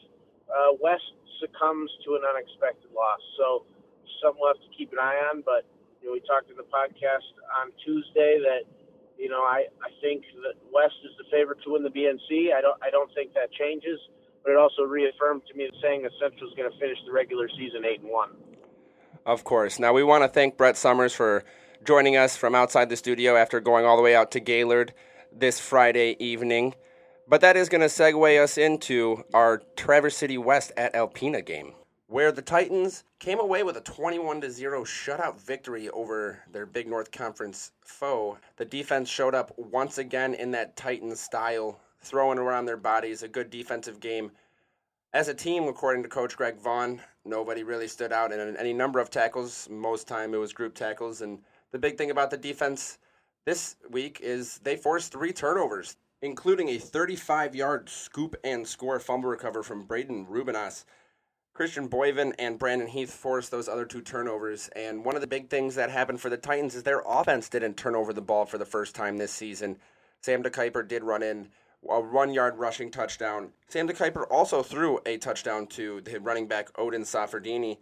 uh, 0.49 0.73
West 0.81 1.13
succumbs 1.37 1.91
to 2.07 2.15
an 2.15 2.23
unexpected 2.25 2.89
loss. 2.95 3.21
So 3.37 3.67
something 4.23 4.39
we'll 4.41 4.55
have 4.55 4.63
to 4.63 4.73
keep 4.73 4.91
an 4.93 4.99
eye 4.99 5.19
on. 5.29 5.43
But 5.45 5.67
you 6.01 6.09
know, 6.09 6.13
we 6.17 6.23
talked 6.25 6.49
in 6.49 6.57
the 6.57 6.67
podcast 6.71 7.27
on 7.61 7.69
Tuesday 7.83 8.39
that 8.41 8.65
you 9.19 9.29
know 9.29 9.43
I, 9.43 9.69
I 9.83 9.89
think 10.01 10.23
that 10.41 10.57
West 10.71 10.97
is 11.05 11.13
the 11.17 11.27
favorite 11.29 11.61
to 11.67 11.77
win 11.77 11.83
the 11.83 11.93
BNC. 11.93 12.53
I 12.55 12.61
don't 12.61 12.79
I 12.81 12.89
don't 12.89 13.11
think 13.13 13.33
that 13.33 13.51
changes. 13.53 13.99
But 14.47 14.53
it 14.53 14.59
also 14.59 14.83
reaffirmed 14.83 15.41
to 15.51 15.57
me 15.57 15.69
saying 15.81 16.03
that 16.03 16.13
is 16.13 16.53
going 16.55 16.71
to 16.71 16.79
finish 16.79 16.97
the 17.05 17.11
regular 17.11 17.49
season 17.49 17.83
eight 17.83 17.99
and 17.99 18.09
one. 18.09 18.29
Of 19.25 19.43
course. 19.43 19.77
Now 19.77 19.91
we 19.91 20.03
want 20.03 20.23
to 20.23 20.29
thank 20.29 20.55
Brett 20.55 20.77
Summers 20.77 21.13
for 21.13 21.43
joining 21.83 22.15
us 22.15 22.37
from 22.37 22.55
outside 22.55 22.87
the 22.87 22.95
studio 22.95 23.35
after 23.35 23.59
going 23.59 23.83
all 23.83 23.97
the 23.97 24.01
way 24.01 24.15
out 24.15 24.31
to 24.31 24.39
Gaylord 24.39 24.93
this 25.33 25.59
Friday 25.59 26.15
evening. 26.23 26.75
But 27.27 27.41
that 27.41 27.57
is 27.57 27.67
going 27.67 27.81
to 27.81 27.87
segue 27.87 28.41
us 28.41 28.57
into 28.57 29.25
our 29.33 29.61
Traverse 29.75 30.15
City 30.15 30.37
West 30.37 30.71
at 30.77 30.93
Alpena 30.93 31.45
game, 31.45 31.73
where 32.07 32.31
the 32.31 32.41
Titans 32.41 33.03
came 33.19 33.41
away 33.41 33.63
with 33.63 33.75
a 33.75 33.81
21 33.81 34.49
0 34.49 34.85
shutout 34.85 35.41
victory 35.41 35.89
over 35.89 36.39
their 36.49 36.65
Big 36.65 36.87
North 36.87 37.11
Conference 37.11 37.73
foe. 37.81 38.37
The 38.55 38.63
defense 38.63 39.09
showed 39.09 39.35
up 39.35 39.51
once 39.57 39.97
again 39.97 40.33
in 40.33 40.51
that 40.51 40.77
Titans 40.77 41.19
style, 41.19 41.81
throwing 42.07 42.39
around 42.39 42.65
their 42.65 42.77
bodies, 42.77 43.23
a 43.23 43.27
good 43.27 43.49
defensive 43.49 43.99
game. 43.99 44.31
As 45.13 45.27
a 45.27 45.33
team, 45.33 45.63
according 45.67 46.03
to 46.03 46.09
Coach 46.09 46.35
Greg 46.35 46.57
Vaughn, 46.59 47.01
nobody 47.25 47.63
really 47.63 47.87
stood 47.87 48.11
out 48.11 48.31
in 48.31 48.57
any 48.57 48.73
number 48.73 48.99
of 48.99 49.09
tackles. 49.09 49.67
Most 49.69 50.07
time 50.07 50.33
it 50.33 50.37
was 50.37 50.53
group 50.53 50.75
tackles. 50.75 51.21
And 51.21 51.39
the 51.71 51.79
big 51.79 51.97
thing 51.97 52.11
about 52.11 52.29
the 52.29 52.37
defense 52.37 52.97
this 53.45 53.75
week 53.89 54.19
is 54.21 54.59
they 54.59 54.75
forced 54.75 55.11
three 55.11 55.31
turnovers 55.31 55.95
including 56.21 56.69
a 56.69 56.77
35 56.77 57.55
yard 57.55 57.89
scoop 57.89 58.35
and 58.43 58.67
score 58.67 58.99
fumble 58.99 59.29
recover 59.29 59.63
from 59.63 59.85
Braden 59.85 60.25
Rubinas. 60.27 60.85
Christian 61.53 61.89
Boyven 61.89 62.33
and 62.37 62.59
Brandon 62.59 62.87
Heath 62.87 63.11
forced 63.11 63.49
those 63.49 63.67
other 63.67 63.85
two 63.85 64.01
turnovers. 64.01 64.69
And 64.75 65.03
one 65.03 65.15
of 65.15 65.21
the 65.21 65.27
big 65.27 65.49
things 65.49 65.75
that 65.75 65.89
happened 65.89 66.21
for 66.21 66.29
the 66.29 66.37
Titans 66.37 66.75
is 66.75 66.83
their 66.83 67.01
offense 67.07 67.49
didn't 67.49 67.77
turn 67.77 67.95
over 67.95 68.13
the 68.13 68.21
ball 68.21 68.45
for 68.45 68.59
the 68.59 68.65
first 68.65 68.93
time 68.93 69.17
this 69.17 69.31
season. 69.31 69.77
Sam 70.21 70.43
DeKuyper 70.43 70.87
did 70.87 71.03
run 71.03 71.23
in 71.23 71.49
a 71.87 71.99
one 71.99 72.33
yard 72.33 72.57
rushing 72.57 72.91
touchdown. 72.91 73.51
Sam 73.67 73.87
DeKuyper 73.87 74.25
also 74.29 74.63
threw 74.63 74.99
a 75.05 75.17
touchdown 75.17 75.67
to 75.67 76.01
the 76.01 76.19
running 76.19 76.47
back 76.47 76.69
Odin 76.77 77.03
Safardini 77.03 77.77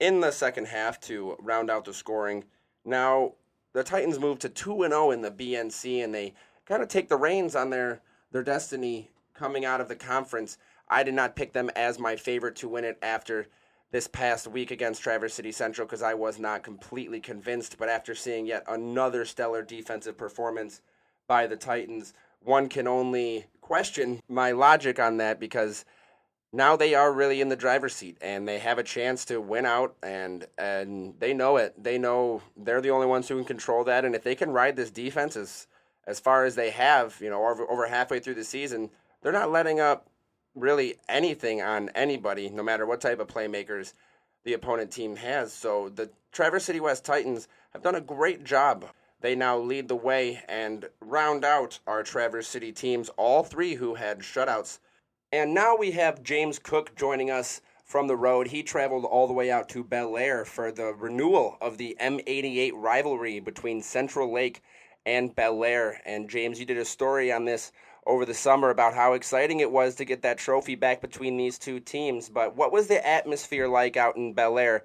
in 0.00 0.20
the 0.20 0.30
second 0.30 0.66
half 0.66 1.00
to 1.02 1.36
round 1.40 1.70
out 1.70 1.84
the 1.84 1.94
scoring. 1.94 2.44
Now, 2.84 3.34
the 3.72 3.84
Titans 3.84 4.18
moved 4.18 4.42
to 4.42 4.48
2 4.48 4.86
0 4.88 5.10
in 5.10 5.22
the 5.22 5.30
BNC 5.30 6.02
and 6.02 6.14
they 6.14 6.34
kind 6.66 6.82
of 6.82 6.88
take 6.88 7.08
the 7.08 7.16
reins 7.16 7.54
on 7.54 7.70
their 7.70 8.00
their 8.32 8.42
destiny 8.42 9.10
coming 9.34 9.64
out 9.64 9.80
of 9.80 9.88
the 9.88 9.96
conference. 9.96 10.58
I 10.88 11.02
did 11.02 11.14
not 11.14 11.36
pick 11.36 11.52
them 11.52 11.70
as 11.76 11.98
my 11.98 12.16
favorite 12.16 12.56
to 12.56 12.68
win 12.68 12.84
it 12.84 12.98
after 13.02 13.46
this 13.90 14.08
past 14.08 14.48
week 14.48 14.70
against 14.70 15.02
Traverse 15.02 15.34
City 15.34 15.52
Central 15.52 15.86
because 15.86 16.02
I 16.02 16.14
was 16.14 16.38
not 16.38 16.64
completely 16.64 17.20
convinced. 17.20 17.78
But 17.78 17.88
after 17.88 18.14
seeing 18.14 18.46
yet 18.46 18.64
another 18.66 19.24
stellar 19.24 19.62
defensive 19.62 20.18
performance 20.18 20.80
by 21.28 21.46
the 21.46 21.56
Titans, 21.56 22.12
one 22.44 22.68
can 22.68 22.86
only 22.86 23.46
question 23.60 24.20
my 24.28 24.52
logic 24.52 24.98
on 24.98 25.16
that 25.16 25.40
because 25.40 25.84
now 26.52 26.76
they 26.76 26.94
are 26.94 27.12
really 27.12 27.40
in 27.40 27.48
the 27.48 27.56
driver's 27.56 27.94
seat 27.94 28.16
and 28.20 28.46
they 28.46 28.58
have 28.58 28.78
a 28.78 28.82
chance 28.82 29.24
to 29.24 29.40
win 29.40 29.66
out 29.66 29.96
and 30.02 30.46
and 30.56 31.14
they 31.18 31.34
know 31.34 31.56
it. 31.56 31.74
They 31.82 31.98
know 31.98 32.42
they're 32.56 32.80
the 32.80 32.90
only 32.90 33.06
ones 33.06 33.28
who 33.28 33.36
can 33.36 33.44
control 33.44 33.84
that 33.84 34.04
and 34.04 34.14
if 34.14 34.22
they 34.22 34.34
can 34.34 34.50
ride 34.50 34.76
this 34.76 34.90
defense 34.90 35.36
as 35.36 35.66
as 36.06 36.20
far 36.20 36.44
as 36.44 36.54
they 36.54 36.70
have, 36.70 37.16
you 37.20 37.30
know, 37.30 37.46
over, 37.46 37.68
over 37.70 37.86
halfway 37.86 38.20
through 38.20 38.34
the 38.34 38.44
season, 38.44 38.90
they're 39.22 39.32
not 39.32 39.50
letting 39.50 39.80
up 39.80 40.08
really 40.54 40.96
anything 41.08 41.62
on 41.62 41.88
anybody, 41.94 42.50
no 42.50 42.62
matter 42.62 42.86
what 42.86 43.00
type 43.00 43.20
of 43.20 43.26
playmakers 43.26 43.94
the 44.44 44.52
opponent 44.52 44.90
team 44.90 45.16
has. 45.16 45.52
So 45.52 45.88
the 45.88 46.10
Traverse 46.32 46.64
City 46.64 46.80
West 46.80 47.04
Titans 47.04 47.48
have 47.72 47.82
done 47.82 47.94
a 47.94 48.00
great 48.00 48.44
job. 48.44 48.86
They 49.24 49.34
now 49.34 49.56
lead 49.56 49.88
the 49.88 49.96
way 49.96 50.42
and 50.50 50.84
round 51.00 51.46
out 51.46 51.78
our 51.86 52.02
Traverse 52.02 52.46
City 52.46 52.72
teams, 52.72 53.08
all 53.16 53.42
three 53.42 53.76
who 53.76 53.94
had 53.94 54.18
shutouts. 54.18 54.80
And 55.32 55.54
now 55.54 55.74
we 55.74 55.92
have 55.92 56.22
James 56.22 56.58
Cook 56.58 56.94
joining 56.94 57.30
us 57.30 57.62
from 57.86 58.06
the 58.06 58.18
road. 58.18 58.48
He 58.48 58.62
traveled 58.62 59.06
all 59.06 59.26
the 59.26 59.32
way 59.32 59.50
out 59.50 59.70
to 59.70 59.82
Bellaire 59.82 60.44
for 60.44 60.70
the 60.70 60.92
renewal 60.92 61.56
of 61.62 61.78
the 61.78 61.96
M88 61.98 62.72
rivalry 62.74 63.40
between 63.40 63.80
Central 63.80 64.30
Lake 64.30 64.62
and 65.06 65.34
Bellaire. 65.34 66.02
And 66.04 66.28
James, 66.28 66.60
you 66.60 66.66
did 66.66 66.76
a 66.76 66.84
story 66.84 67.32
on 67.32 67.46
this 67.46 67.72
over 68.04 68.26
the 68.26 68.34
summer 68.34 68.68
about 68.68 68.92
how 68.92 69.14
exciting 69.14 69.60
it 69.60 69.72
was 69.72 69.94
to 69.94 70.04
get 70.04 70.20
that 70.20 70.36
trophy 70.36 70.74
back 70.74 71.00
between 71.00 71.38
these 71.38 71.58
two 71.58 71.80
teams. 71.80 72.28
But 72.28 72.56
what 72.56 72.72
was 72.72 72.88
the 72.88 73.06
atmosphere 73.08 73.68
like 73.68 73.96
out 73.96 74.18
in 74.18 74.34
Bellaire? 74.34 74.82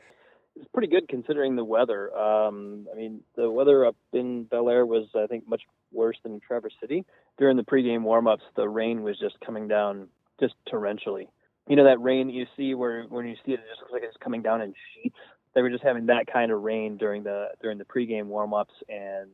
It's 0.59 0.67
pretty 0.73 0.89
good 0.89 1.07
considering 1.07 1.55
the 1.55 1.63
weather. 1.63 2.15
Um, 2.17 2.87
I 2.91 2.95
mean, 2.95 3.21
the 3.35 3.49
weather 3.49 3.85
up 3.85 3.95
in 4.11 4.43
Bel 4.43 4.69
Air 4.69 4.85
was, 4.85 5.07
I 5.15 5.25
think, 5.27 5.47
much 5.47 5.61
worse 5.93 6.17
than 6.23 6.39
Traverse 6.41 6.73
City. 6.81 7.05
During 7.37 7.55
the 7.55 7.63
pregame 7.63 8.01
warmups, 8.01 8.41
the 8.57 8.67
rain 8.67 9.01
was 9.01 9.17
just 9.17 9.39
coming 9.45 9.67
down 9.67 10.09
just 10.39 10.55
torrentially. 10.71 11.27
You 11.67 11.75
know 11.75 11.85
that 11.85 12.01
rain 12.01 12.27
that 12.27 12.33
you 12.33 12.45
see 12.57 12.73
where 12.73 13.03
when 13.03 13.27
you 13.27 13.35
see 13.45 13.53
it, 13.53 13.59
it 13.59 13.65
just 13.69 13.81
looks 13.81 13.93
like 13.93 14.03
it's 14.03 14.17
coming 14.23 14.41
down 14.41 14.61
in 14.61 14.73
sheets. 14.93 15.15
They 15.53 15.61
were 15.61 15.69
just 15.69 15.83
having 15.83 16.07
that 16.07 16.25
kind 16.31 16.51
of 16.51 16.61
rain 16.61 16.97
during 16.97 17.23
the 17.23 17.49
during 17.61 17.77
the 17.77 17.85
pregame 17.85 18.25
warmups 18.25 18.75
and 18.89 19.29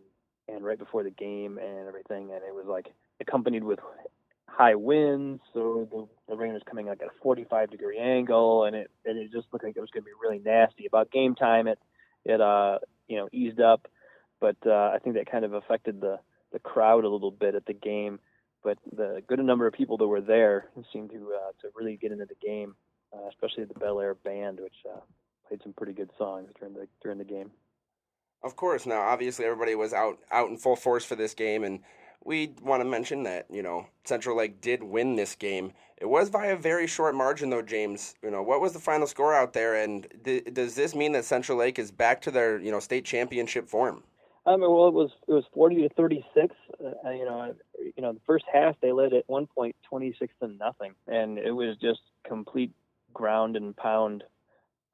and 0.48 0.63
right 0.63 0.77
before 0.77 1.03
the 1.03 1.12
game 1.12 1.58
and 1.58 1.88
everything, 1.88 2.32
and 2.34 2.44
it 2.44 2.53
was 2.53 2.65
like 2.67 2.94
accompanied 3.20 3.63
with 3.63 3.79
high 4.48 4.75
winds, 4.75 5.42
so 5.54 5.88
the, 5.92 6.34
the 6.34 6.38
rain 6.38 6.54
was 6.54 6.62
coming 6.70 6.88
like 6.88 7.02
at 7.02 7.08
a 7.08 7.22
45 7.22 7.72
degree 7.72 7.98
angle, 7.98 8.66
and 8.66 8.75
it 8.75 8.92
and 9.06 9.18
it 9.18 9.32
just 9.32 9.48
looked 9.52 9.66
like 9.66 9.75
it 9.75 9.82
was 9.82 9.90
going 9.92 10.04
to 10.04 10.06
be 10.06 10.12
really 10.22 10.42
nasty. 10.44 10.86
About 10.86 11.12
game 11.12 11.36
time, 11.36 11.68
it 11.68 11.80
it 12.24 12.42
uh 12.42 12.80
you 13.08 13.18
know 13.18 13.28
eased 13.32 13.60
up, 13.60 13.88
but 14.40 14.58
uh, 14.66 14.92
I 14.94 15.00
think 15.04 15.16
that 15.16 15.30
kind 15.30 15.46
of 15.46 15.54
affected 15.54 16.02
the 16.02 16.20
the 16.52 16.60
crowd 16.60 17.04
a 17.04 17.10
little 17.10 17.32
bit 17.32 17.56
at 17.56 17.66
the 17.66 17.74
game. 17.74 18.20
But 18.64 18.80
the 18.92 19.22
good 19.28 19.40
number 19.40 19.68
of 19.68 19.74
people 19.74 19.98
that 19.98 20.08
were 20.08 20.22
there 20.22 20.70
seemed 20.92 21.12
to 21.12 21.34
uh, 21.36 21.52
to 21.62 21.70
really 21.75 21.98
get 21.98 22.12
into 22.12 22.25
the 22.25 22.36
game, 22.42 22.75
uh, 23.14 23.28
especially 23.30 23.66
the 23.66 23.80
Bellaire 23.80 24.16
band, 24.24 24.60
which 24.60 24.74
uh, 24.90 25.02
played 25.48 25.62
some 25.62 25.74
pretty 25.74 25.94
good 25.94 26.10
songs 26.18 26.50
during 26.60 26.74
the 26.74 26.88
during 27.04 27.18
the 27.18 27.24
game. 27.24 27.52
Of 28.44 28.56
course. 28.56 28.86
Now, 28.86 29.02
obviously, 29.02 29.46
everybody 29.46 29.75
was 29.75 29.94
out 29.94 30.20
out 30.32 30.50
in 30.50 30.58
full 30.58 30.75
force 30.75 31.06
for 31.06 31.16
this 31.16 31.34
game, 31.34 31.64
and 31.64 31.82
we 32.25 32.53
want 32.62 32.82
to 32.82 32.89
mention 32.89 33.24
that 33.24 33.46
you 33.50 33.62
know 33.62 33.88
Central 34.03 34.36
Lake 34.38 34.60
did 34.60 34.84
win 34.84 35.15
this 35.15 35.36
game. 35.36 35.72
It 35.98 36.08
was 36.08 36.29
by 36.29 36.48
a 36.48 36.58
very 36.58 36.88
short 36.88 37.15
margin, 37.15 37.50
though, 37.50 37.62
James. 37.62 38.15
You 38.22 38.32
know 38.32 38.44
what 38.44 38.60
was 38.60 38.74
the 38.74 38.79
final 38.79 39.08
score 39.08 39.34
out 39.34 39.53
there, 39.53 39.75
and 39.75 40.08
th- 40.25 40.53
does 40.53 40.75
this 40.75 40.94
mean 40.94 41.13
that 41.13 41.24
Central 41.24 41.58
Lake 41.58 41.79
is 41.79 41.91
back 41.91 42.22
to 42.24 42.32
their 42.32 42.60
you 42.60 42.72
know 42.72 42.79
state 42.79 43.05
championship 43.05 43.70
form? 43.70 44.03
Um, 44.46 44.62
well, 44.62 44.88
it 44.88 44.94
was 44.94 45.12
it 45.27 45.32
was 45.32 45.46
forty 45.53 45.77
to 45.84 45.89
thirty 45.89 46.25
six. 46.34 46.55
Uh, 46.84 47.12
you 47.12 47.25
know, 47.25 47.55
you 47.79 48.01
know, 48.01 48.12
the 48.12 48.22
first 48.25 48.46
half 48.51 48.75
they 48.82 48.91
led 48.91 49.13
at 49.13 49.24
one 49.27 49.48
point 49.48 49.75
twenty 49.88 50.13
six 50.20 50.34
to 50.41 50.48
nothing, 50.48 50.94
and 51.08 51.38
it 51.38 51.51
was 51.51 51.77
just 51.77 52.01
complete 52.27 52.74
ground 53.13 53.55
and 53.55 53.77
pound 53.77 54.24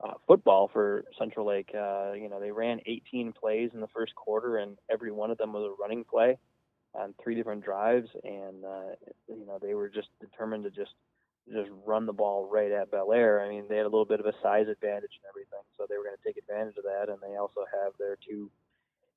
uh, 0.03 0.13
football 0.27 0.69
for 0.71 1.05
Central 1.17 1.47
Lake. 1.47 1.71
Uh, 1.73 2.11
you 2.13 2.29
know, 2.29 2.39
they 2.39 2.51
ran 2.51 2.79
18 2.85 3.33
plays 3.33 3.71
in 3.73 3.81
the 3.81 3.87
first 3.87 4.13
quarter, 4.15 4.57
and 4.57 4.77
every 4.91 5.11
one 5.11 5.31
of 5.31 5.39
them 5.39 5.53
was 5.53 5.63
a 5.63 5.81
running 5.81 6.03
play 6.03 6.37
on 6.93 7.13
three 7.23 7.35
different 7.35 7.63
drives, 7.63 8.09
and 8.23 8.65
uh, 8.65 8.95
you 9.27 9.45
know 9.45 9.59
they 9.61 9.73
were 9.73 9.89
just 9.89 10.09
determined 10.19 10.63
to 10.65 10.71
just 10.71 10.93
just 11.51 11.69
run 11.85 12.05
the 12.05 12.13
ball 12.13 12.47
right 12.51 12.71
at 12.71 12.91
Bellaire. 12.91 13.45
I 13.45 13.49
mean, 13.49 13.65
they 13.67 13.77
had 13.77 13.85
a 13.85 13.89
little 13.89 14.05
bit 14.05 14.19
of 14.19 14.25
a 14.25 14.33
size 14.43 14.67
advantage 14.67 15.11
and 15.17 15.27
everything, 15.29 15.63
so 15.77 15.85
they 15.89 15.97
were 15.97 16.03
going 16.03 16.15
to 16.15 16.23
take 16.25 16.37
advantage 16.37 16.77
of 16.77 16.83
that. 16.83 17.11
And 17.11 17.19
they 17.21 17.37
also 17.37 17.61
have 17.83 17.93
their 17.97 18.17
two 18.27 18.51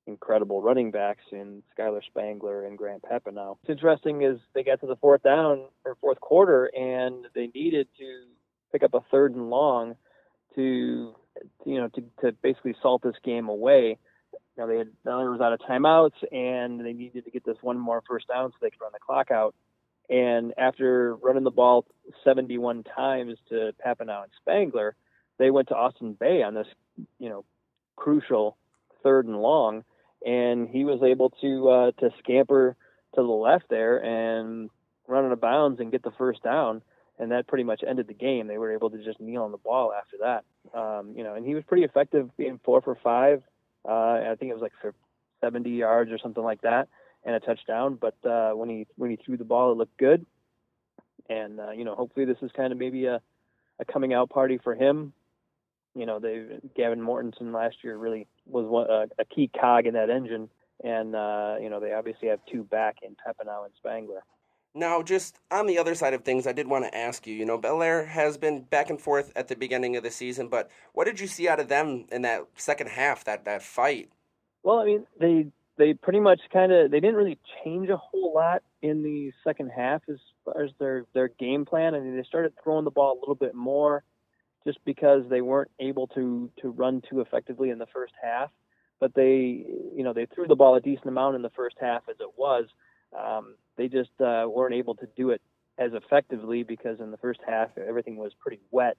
incredible 0.07 0.61
running 0.61 0.91
backs 0.91 1.23
in 1.31 1.63
Skylar 1.77 2.01
Spangler 2.03 2.65
and 2.65 2.77
Grant 2.77 3.03
Now, 3.33 3.57
What's 3.61 3.69
interesting 3.69 4.21
is 4.21 4.37
they 4.53 4.63
got 4.63 4.79
to 4.81 4.87
the 4.87 4.95
fourth 4.97 5.23
down 5.23 5.65
or 5.83 5.95
fourth 6.01 6.19
quarter, 6.19 6.65
and 6.75 7.25
they 7.33 7.47
needed 7.53 7.87
to 7.97 8.25
pick 8.71 8.83
up 8.83 8.93
a 8.93 9.01
third 9.11 9.35
and 9.35 9.49
long 9.49 9.95
to 10.55 11.15
you 11.65 11.77
know 11.79 11.89
to, 11.89 12.03
to 12.21 12.31
basically 12.43 12.75
salt 12.81 13.01
this 13.03 13.15
game 13.23 13.49
away 13.49 13.97
you 14.55 14.63
know, 14.63 14.67
they 14.67 14.77
had 14.77 14.89
Miller 15.03 15.31
was 15.31 15.41
out 15.41 15.53
of 15.53 15.59
timeouts 15.59 16.23
and 16.31 16.79
they 16.79 16.93
needed 16.93 17.25
to 17.25 17.31
get 17.31 17.45
this 17.45 17.57
one 17.61 17.77
more 17.77 18.01
first 18.07 18.27
down 18.27 18.51
so 18.51 18.57
they 18.61 18.69
could 18.69 18.81
run 18.81 18.91
the 18.93 18.99
clock 18.99 19.31
out. 19.31 19.55
And 20.09 20.53
after 20.57 21.15
running 21.15 21.43
the 21.43 21.51
ball 21.51 21.85
71 22.23 22.83
times 22.83 23.37
to 23.49 23.73
Papanow 23.85 24.23
and 24.23 24.31
Spangler, 24.41 24.95
they 25.37 25.49
went 25.49 25.69
to 25.69 25.75
Austin 25.75 26.13
Bay 26.13 26.43
on 26.43 26.53
this, 26.53 26.67
you 27.19 27.29
know, 27.29 27.43
crucial 27.95 28.57
third 29.03 29.25
and 29.25 29.41
long, 29.41 29.83
and 30.25 30.69
he 30.69 30.83
was 30.83 31.01
able 31.03 31.31
to 31.41 31.69
uh, 31.69 31.91
to 31.99 32.09
scamper 32.19 32.75
to 33.15 33.21
the 33.21 33.27
left 33.27 33.65
there 33.69 33.97
and 33.97 34.69
run 35.07 35.25
out 35.25 35.31
of 35.31 35.41
bounds 35.41 35.79
and 35.79 35.91
get 35.91 36.03
the 36.03 36.11
first 36.17 36.43
down, 36.43 36.81
and 37.19 37.31
that 37.31 37.47
pretty 37.47 37.63
much 37.63 37.83
ended 37.87 38.07
the 38.07 38.13
game. 38.13 38.47
They 38.47 38.57
were 38.57 38.73
able 38.73 38.89
to 38.91 39.03
just 39.03 39.19
kneel 39.19 39.43
on 39.43 39.51
the 39.51 39.57
ball 39.57 39.93
after 39.93 40.17
that, 40.21 40.77
um, 40.77 41.13
you 41.15 41.23
know, 41.23 41.35
and 41.35 41.45
he 41.45 41.55
was 41.55 41.63
pretty 41.65 41.83
effective 41.83 42.29
being 42.37 42.59
four 42.63 42.81
for 42.81 42.97
five, 43.03 43.41
uh, 43.87 44.31
I 44.31 44.35
think 44.39 44.51
it 44.51 44.53
was 44.53 44.61
like 44.61 44.73
for 44.81 44.93
70 45.41 45.69
yards 45.69 46.11
or 46.11 46.17
something 46.17 46.43
like 46.43 46.61
that, 46.61 46.87
and 47.23 47.35
a 47.35 47.39
touchdown. 47.39 47.97
But 47.99 48.15
uh, 48.25 48.51
when 48.51 48.69
he 48.69 48.87
when 48.95 49.09
he 49.09 49.17
threw 49.17 49.37
the 49.37 49.45
ball, 49.45 49.71
it 49.71 49.77
looked 49.77 49.97
good. 49.97 50.25
And 51.29 51.59
uh, 51.59 51.71
you 51.71 51.83
know, 51.83 51.95
hopefully 51.95 52.25
this 52.25 52.37
is 52.41 52.51
kind 52.55 52.71
of 52.71 52.79
maybe 52.79 53.05
a, 53.05 53.21
a 53.79 53.85
coming 53.85 54.13
out 54.13 54.29
party 54.29 54.59
for 54.63 54.75
him. 54.75 55.13
You 55.95 56.05
know, 56.05 56.19
they 56.19 56.59
Gavin 56.75 56.99
Mortensen 56.99 57.53
last 57.53 57.77
year 57.83 57.97
really 57.97 58.27
was 58.45 58.65
one, 58.65 58.89
uh, 58.89 59.05
a 59.17 59.25
key 59.25 59.49
cog 59.59 59.85
in 59.85 59.93
that 59.93 60.09
engine, 60.09 60.49
and 60.83 61.15
uh, 61.15 61.55
you 61.61 61.69
know 61.69 61.79
they 61.79 61.93
obviously 61.93 62.27
have 62.29 62.39
two 62.51 62.63
back 62.63 62.97
in 63.01 63.15
Papanow 63.15 63.65
and 63.65 63.73
Spangler. 63.77 64.23
Now, 64.77 65.01
just 65.01 65.39
on 65.49 65.67
the 65.67 65.77
other 65.77 65.95
side 65.95 66.13
of 66.13 66.25
things, 66.25 66.45
I 66.45 66.51
did 66.51 66.67
want 66.67 66.83
to 66.83 66.95
ask 66.95 67.25
you. 67.25 67.33
You 67.33 67.45
know, 67.45 67.57
Bellaire 67.57 68.05
has 68.07 68.37
been 68.37 68.63
back 68.63 68.89
and 68.89 68.99
forth 68.99 69.31
at 69.33 69.47
the 69.47 69.55
beginning 69.55 69.95
of 69.95 70.03
the 70.03 70.11
season, 70.11 70.49
but 70.49 70.69
what 70.91 71.05
did 71.05 71.21
you 71.21 71.27
see 71.27 71.47
out 71.47 71.61
of 71.61 71.69
them 71.69 72.05
in 72.11 72.23
that 72.23 72.45
second 72.57 72.89
half, 72.89 73.23
that 73.23 73.45
that 73.45 73.63
fight? 73.63 74.09
Well, 74.63 74.79
I 74.79 74.85
mean, 74.85 75.07
they 75.17 75.47
they 75.77 75.93
pretty 75.93 76.19
much 76.19 76.41
kind 76.51 76.73
of 76.73 76.91
they 76.91 76.99
didn't 76.99 77.15
really 77.15 77.39
change 77.63 77.87
a 77.87 77.95
whole 77.95 78.33
lot 78.33 78.63
in 78.81 79.01
the 79.01 79.31
second 79.45 79.71
half 79.75 80.01
as 80.09 80.17
far 80.43 80.63
as 80.63 80.71
their 80.77 81.05
their 81.13 81.29
game 81.29 81.63
plan. 81.63 81.95
I 81.95 82.01
mean, 82.01 82.17
they 82.17 82.23
started 82.23 82.51
throwing 82.61 82.83
the 82.83 82.91
ball 82.91 83.17
a 83.17 83.19
little 83.19 83.35
bit 83.35 83.55
more, 83.55 84.03
just 84.67 84.79
because 84.83 85.23
they 85.29 85.39
weren't 85.39 85.71
able 85.79 86.07
to 86.07 86.51
to 86.61 86.69
run 86.69 87.01
too 87.09 87.21
effectively 87.21 87.69
in 87.69 87.77
the 87.77 87.87
first 87.87 88.13
half. 88.21 88.51
But 88.99 89.13
they, 89.13 89.65
you 89.95 90.03
know, 90.03 90.11
they 90.11 90.25
threw 90.25 90.47
the 90.47 90.55
ball 90.55 90.75
a 90.75 90.81
decent 90.81 91.07
amount 91.07 91.37
in 91.37 91.41
the 91.41 91.49
first 91.49 91.77
half 91.79 92.03
as 92.09 92.17
it 92.19 92.31
was. 92.37 92.65
Um, 93.17 93.55
they 93.77 93.87
just 93.87 94.11
uh, 94.19 94.47
weren't 94.49 94.75
able 94.75 94.95
to 94.95 95.07
do 95.15 95.31
it 95.31 95.41
as 95.77 95.91
effectively 95.93 96.63
because 96.63 96.99
in 96.99 97.11
the 97.11 97.17
first 97.17 97.41
half 97.45 97.69
everything 97.77 98.15
was 98.15 98.31
pretty 98.39 98.59
wet 98.71 98.97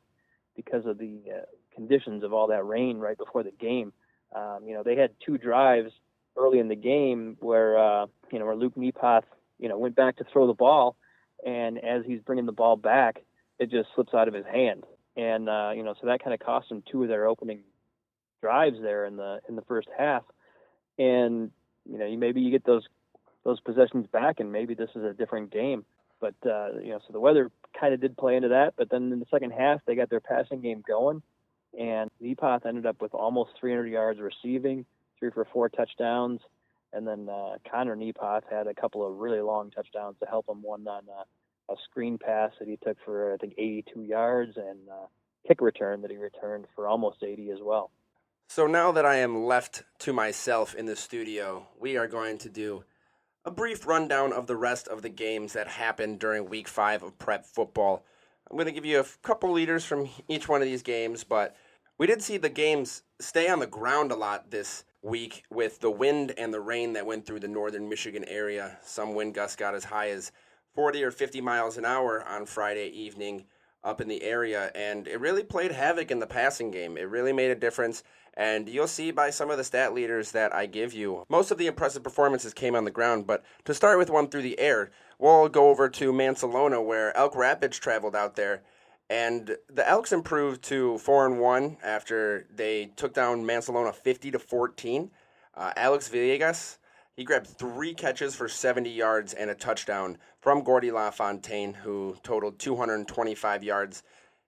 because 0.55 0.87
of 0.87 0.99
the 0.99 1.21
uh, 1.35 1.41
conditions 1.75 2.23
of 2.23 2.33
all 2.33 2.49
that 2.49 2.65
rain 2.65 2.99
right 2.99 3.17
before 3.17 3.43
the 3.43 3.53
game. 3.53 3.93
Um, 4.35 4.61
you 4.67 4.75
know, 4.75 4.83
they 4.83 4.97
had 4.97 5.11
two 5.25 5.39
drives 5.39 5.93
early 6.37 6.59
in 6.59 6.69
the 6.69 6.77
game 6.77 7.37
where 7.41 7.79
uh, 7.79 8.07
you 8.33 8.39
know 8.39 8.47
where 8.47 8.57
Luke 8.57 8.77
Nepoth 8.77 9.25
you 9.59 9.69
know 9.69 9.79
went 9.79 9.97
back 9.97 10.17
to 10.17 10.25
throw 10.33 10.47
the 10.47 10.55
ball, 10.55 10.97
and 11.45 11.83
as 11.83 12.03
he's 12.05 12.21
bringing 12.21 12.47
the 12.47 12.53
ball 12.53 12.77
back, 12.77 13.23
it 13.59 13.71
just 13.71 13.89
slips 13.95 14.15
out 14.15 14.29
of 14.29 14.35
his 14.35 14.47
hand, 14.47 14.85
and 15.17 15.49
uh, 15.49 15.71
you 15.75 15.83
know 15.83 15.95
so 16.01 16.07
that 16.07 16.23
kind 16.23 16.35
of 16.35 16.41
cost 16.41 16.69
them 16.69 16.83
two 16.91 17.03
of 17.03 17.09
their 17.09 17.27
opening 17.27 17.61
drives 18.43 18.77
there 18.81 19.07
in 19.07 19.17
the 19.17 19.41
in 19.49 19.57
the 19.57 19.63
first 19.63 19.89
half, 19.97 20.23
and 20.99 21.51
you 21.91 21.99
know 21.99 22.07
you 22.07 22.19
maybe 22.19 22.41
you 22.41 22.51
get 22.51 22.65
those 22.65 22.85
those 23.47 23.61
possessions 23.61 24.07
back, 24.09 24.41
and 24.41 24.51
maybe 24.51 24.75
this 24.75 24.91
is 24.97 25.05
a 25.05 25.15
different 25.15 25.53
game. 25.53 25.85
But 26.21 26.35
uh, 26.45 26.81
you 26.83 26.91
know, 26.91 26.99
so 27.07 27.13
the 27.13 27.21
weather 27.21 27.51
kind 27.79 27.95
of 27.95 28.01
did 28.01 28.17
play 28.17 28.37
into 28.37 28.49
that. 28.49 28.75
But 28.77 28.91
then 28.91 29.13
in 29.13 29.21
the 29.21 29.27
second 29.31 29.53
half, 29.53 29.81
they 29.87 29.95
got 29.95 30.11
their 30.11 30.21
passing 30.21 30.61
game 30.61 30.83
going, 30.87 31.23
and 31.79 32.11
Nepoth 32.21 32.67
ended 32.67 32.87
up 32.87 33.01
with 33.01 33.15
almost 33.15 33.51
300 33.61 33.87
yards 33.87 34.21
receiving, 34.21 34.85
three 35.19 35.31
for 35.31 35.47
four 35.53 35.69
touchdowns, 35.69 36.41
and 36.93 37.07
then 37.07 37.29
uh, 37.29 37.57
Connor 37.71 37.95
Nepoth 37.95 38.43
had 38.51 38.67
a 38.67 38.75
couple 38.75 39.07
of 39.07 39.19
really 39.19 39.41
long 39.41 39.71
touchdowns 39.71 40.17
to 40.21 40.27
help 40.27 40.49
him. 40.49 40.63
One 40.63 40.87
on 40.89 41.05
uh, 41.09 41.73
a 41.73 41.77
screen 41.89 42.19
pass 42.19 42.51
that 42.59 42.67
he 42.67 42.79
took 42.83 42.97
for 43.05 43.33
I 43.33 43.37
think 43.37 43.55
82 43.57 44.03
yards, 44.03 44.57
and 44.57 44.89
uh, 44.91 45.07
kick 45.47 45.61
return 45.61 46.03
that 46.03 46.11
he 46.11 46.17
returned 46.17 46.65
for 46.75 46.89
almost 46.89 47.23
80 47.23 47.51
as 47.51 47.59
well. 47.63 47.91
So 48.49 48.67
now 48.67 48.91
that 48.93 49.05
I 49.05 49.17
am 49.17 49.45
left 49.45 49.83
to 50.01 50.13
myself 50.13 50.75
in 50.75 50.87
the 50.87 50.97
studio, 50.97 51.67
we 51.79 51.97
are 51.97 52.07
going 52.07 52.39
to 52.39 52.49
do 52.49 52.85
a 53.47 53.51
brief 53.51 53.87
rundown 53.87 54.33
of 54.33 54.49
the 54.49 54.57
rest 54.57 54.89
of 54.89 55.03
the 55.03 55.09
games 55.09 55.53
that 55.53 55.69
happened 55.69 56.19
during 56.19 56.51
week 56.51 56.67
five 56.67 57.05
of 57.05 57.17
prep 57.17 57.47
football. 57.47 58.05
I'm 58.51 58.57
going 58.57 58.67
to 58.67 58.73
give 58.73 58.85
you 58.85 58.99
a 58.99 59.05
couple 59.23 59.53
leaders 59.53 59.85
from 59.85 60.09
each 60.27 60.49
one 60.49 60.61
of 60.61 60.67
these 60.67 60.83
games, 60.83 61.23
but 61.23 61.55
we 61.97 62.09
did 62.09 62.21
see 62.21 62.39
the 62.39 62.49
games 62.49 63.05
stay 63.21 63.49
on 63.49 63.61
the 63.61 63.67
ground 63.69 64.11
a 64.11 64.17
lot 64.17 64.51
this 64.51 64.85
week 65.01 65.45
with 65.49 65.79
the 65.79 65.91
wind 65.91 66.35
and 66.37 66.53
the 66.53 66.61
rain 66.61 66.93
that 66.95 67.07
went 67.07 67.25
through 67.25 67.39
the 67.39 67.47
northern 67.47 67.89
Michigan 67.89 68.25
area. 68.25 68.79
Some 68.83 69.15
wind 69.15 69.35
gusts 69.35 69.55
got 69.55 69.77
as 69.77 69.85
high 69.85 70.11
as 70.11 70.33
40 70.75 71.05
or 71.05 71.13
50 71.13 71.41
miles 71.41 71.79
an 71.79 71.85
hour 71.85 72.25
on 72.27 72.47
Friday 72.47 72.89
evening 72.89 73.45
up 73.85 74.01
in 74.01 74.09
the 74.09 74.25
area, 74.25 74.73
and 74.75 75.07
it 75.07 75.21
really 75.21 75.45
played 75.45 75.71
havoc 75.71 76.11
in 76.11 76.19
the 76.19 76.27
passing 76.27 76.73
game. 76.73 76.97
It 76.97 77.09
really 77.09 77.33
made 77.33 77.53
a 77.53 77.55
difference. 77.55 78.03
And 78.37 78.69
you'll 78.69 78.87
see 78.87 79.11
by 79.11 79.31
some 79.31 79.51
of 79.51 79.57
the 79.57 79.65
stat 79.65 79.95
leaders 79.95 80.33
that 80.33 80.55
I 80.55 80.67
give 80.67 80.93
you, 80.93 81.25
most 81.29 81.51
of 81.51 81.59
the 81.59 81.67
impressive 81.67 82.03
performances 82.03 82.53
came 82.53 82.75
on 82.75 82.85
the 82.85 82.91
ground. 82.91 83.27
But 83.27 83.45
to 83.65 83.73
start 83.73 83.99
with 83.99 84.11
one 84.11 84.29
through 84.29 84.43
the 84.43 84.59
air, 84.59 84.91
we'll 85.19 85.49
go 85.49 85.71
over 85.71 85.89
to 85.89 86.13
Mancelona, 86.13 86.85
where 86.85 87.17
Elk 87.17 87.35
Rapids 87.35 87.79
traveled 87.79 88.15
out 88.15 88.37
there 88.37 88.63
And 89.09 89.57
the 89.73 89.89
Elks 89.89 90.13
improved 90.13 90.63
to 90.65 90.99
four 90.99 91.27
and 91.27 91.39
one 91.41 91.79
after 91.83 92.47
they 92.55 92.87
took 92.97 93.15
down 93.15 93.45
Mancelona 93.45 93.95
fifty 93.95 94.31
to 94.33 94.39
fourteen. 94.39 95.11
Uh, 95.55 95.73
Alex 95.77 96.09
Villegas 96.09 96.79
he 97.17 97.25
grabbed 97.25 97.47
three 97.47 97.95
catches 97.95 98.35
for 98.35 98.47
70 98.47 98.91
yards 98.91 99.33
and 99.33 99.49
a 99.49 99.55
touchdown 99.55 100.19
from 100.39 100.63
Gordy 100.63 100.91
LaFontaine, 100.91 101.73
who 101.73 102.15
totaled 102.23 102.59
225 102.59 103.65
yards 103.65 104.03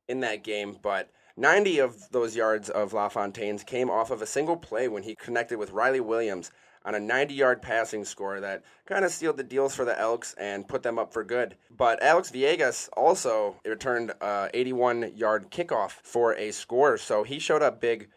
in 0.07 0.21
that 0.21 0.45
game. 0.45 0.77
But 0.83 1.09
90 1.39 1.79
of 1.79 2.11
those 2.11 2.35
yards 2.35 2.69
of 2.69 2.93
LaFontaine's 2.93 3.63
came 3.63 3.89
off 3.89 4.11
of 4.11 4.21
a 4.21 4.27
single 4.27 4.57
play 4.57 4.89
when 4.89 5.05
he 5.05 5.15
connected 5.15 5.57
with 5.57 5.71
Riley 5.71 6.01
Williams 6.01 6.51
on 6.85 6.97
a 6.97 7.01
90 7.01 7.33
yard 7.33 7.63
passing 7.63 8.05
score 8.05 8.41
that 8.41 8.65
kind 8.87 9.05
of 9.05 9.13
sealed 9.13 9.37
the 9.37 9.45
deals 9.45 9.73
for 9.73 9.85
the 9.85 9.97
Elks 10.01 10.35
and 10.37 10.67
put 10.67 10.83
them 10.83 10.99
up 10.99 11.13
for 11.13 11.23
good. 11.23 11.57
But 11.71 12.03
Alex 12.03 12.33
Viegas 12.33 12.89
also 12.97 13.55
returned 13.65 14.13
a 14.21 14.51
81 14.53 15.13
yard 15.15 15.53
kickoff 15.53 15.93
for 16.03 16.35
a 16.35 16.51
score, 16.51 16.99
so 16.99 17.23
he 17.23 17.39
showed 17.39 17.63
up 17.63 17.81
big 17.81 18.09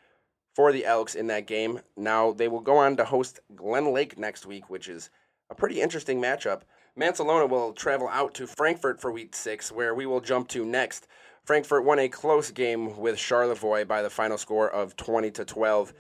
for 0.56 0.72
the 0.72 0.86
Elks 0.86 1.14
in 1.14 1.28
that 1.28 1.46
game. 1.46 1.82
Now 1.96 2.32
they 2.32 2.48
will 2.48 2.60
go 2.60 2.78
on 2.78 2.98
to 2.98 3.06
host 3.06 3.40
Glen 3.56 3.94
Lake 3.94 4.18
next 4.18 4.48
week, 4.48 4.68
which 4.68 4.90
is 4.90 5.12
a 5.52 5.56
pretty 5.56 5.80
interesting 5.80 6.20
matchup. 6.20 6.62
Mancelona 7.00 7.48
will 7.48 7.72
travel 7.72 8.10
out 8.10 8.34
to 8.34 8.48
Frankfort 8.48 9.00
for 9.00 9.12
week 9.12 9.36
six, 9.36 9.72
where 9.72 9.94
we 9.94 10.08
will 10.08 10.22
jump 10.22 10.48
to 10.50 10.66
next. 10.66 11.08
Frankfort 11.44 11.84
won 11.84 11.98
a 11.98 12.08
close 12.08 12.52
game 12.52 12.98
with 12.98 13.18
Charlevoix 13.18 13.84
by 13.84 14.02
the 14.04 14.10
final 14.10 14.38
score 14.38 14.70
of 14.70 14.96
20 14.96 15.32
to 15.32 15.46
12. 15.46 15.94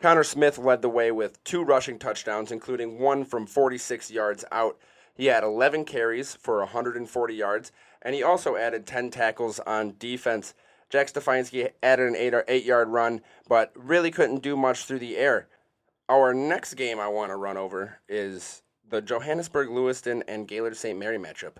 Connor 0.00 0.24
Smith 0.24 0.58
led 0.58 0.82
the 0.82 0.90
way 0.90 1.10
with 1.10 1.42
two 1.44 1.62
rushing 1.62 1.98
touchdowns, 1.98 2.52
including 2.52 2.98
one 2.98 3.24
from 3.24 3.46
46 3.46 4.10
yards 4.10 4.44
out. 4.52 4.78
He 5.14 5.26
had 5.26 5.42
11 5.42 5.86
carries 5.86 6.34
for 6.34 6.58
140 6.58 7.34
yards, 7.34 7.72
and 8.02 8.14
he 8.14 8.22
also 8.22 8.56
added 8.56 8.86
10 8.86 9.10
tackles 9.10 9.58
on 9.60 9.94
defense. 9.98 10.52
Jack 10.90 11.06
Stefanski 11.06 11.70
added 11.82 12.08
an 12.08 12.16
eight, 12.16 12.34
eight 12.46 12.64
yard 12.64 12.88
run, 12.88 13.22
but 13.48 13.72
really 13.74 14.10
couldn't 14.10 14.42
do 14.42 14.56
much 14.56 14.84
through 14.84 14.98
the 14.98 15.16
air. 15.16 15.48
Our 16.08 16.34
next 16.34 16.74
game 16.74 17.00
I 17.00 17.08
want 17.08 17.30
to 17.30 17.36
run 17.36 17.56
over 17.56 18.00
is 18.06 18.62
the 18.86 19.00
Johannesburg 19.00 19.70
Lewiston 19.70 20.22
and 20.28 20.46
Gaylord 20.46 20.76
St. 20.76 20.98
Mary 20.98 21.18
matchup. 21.18 21.54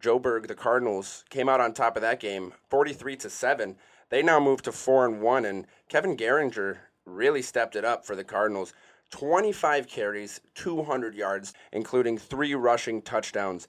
Joburg, 0.00 0.46
the 0.46 0.54
Cardinals, 0.54 1.24
came 1.30 1.48
out 1.48 1.60
on 1.60 1.72
top 1.72 1.96
of 1.96 2.02
that 2.02 2.20
game, 2.20 2.52
43 2.68 3.16
to 3.16 3.30
7. 3.30 3.76
They 4.10 4.22
now 4.22 4.40
move 4.40 4.62
to 4.62 4.72
4 4.72 5.06
and 5.06 5.20
1 5.20 5.44
and 5.44 5.66
Kevin 5.88 6.16
Geringer 6.16 6.78
really 7.04 7.42
stepped 7.42 7.76
it 7.76 7.84
up 7.84 8.04
for 8.04 8.14
the 8.16 8.24
Cardinals. 8.24 8.72
25 9.10 9.86
carries, 9.86 10.40
200 10.54 11.14
yards, 11.14 11.54
including 11.72 12.18
3 12.18 12.54
rushing 12.54 13.02
touchdowns. 13.02 13.68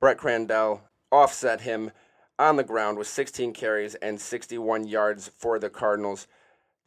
Brett 0.00 0.18
Crandell 0.18 0.80
offset 1.12 1.60
him 1.62 1.90
on 2.38 2.56
the 2.56 2.64
ground 2.64 2.98
with 2.98 3.06
16 3.08 3.52
carries 3.52 3.94
and 3.96 4.20
61 4.20 4.86
yards 4.86 5.30
for 5.36 5.58
the 5.58 5.70
Cardinals. 5.70 6.26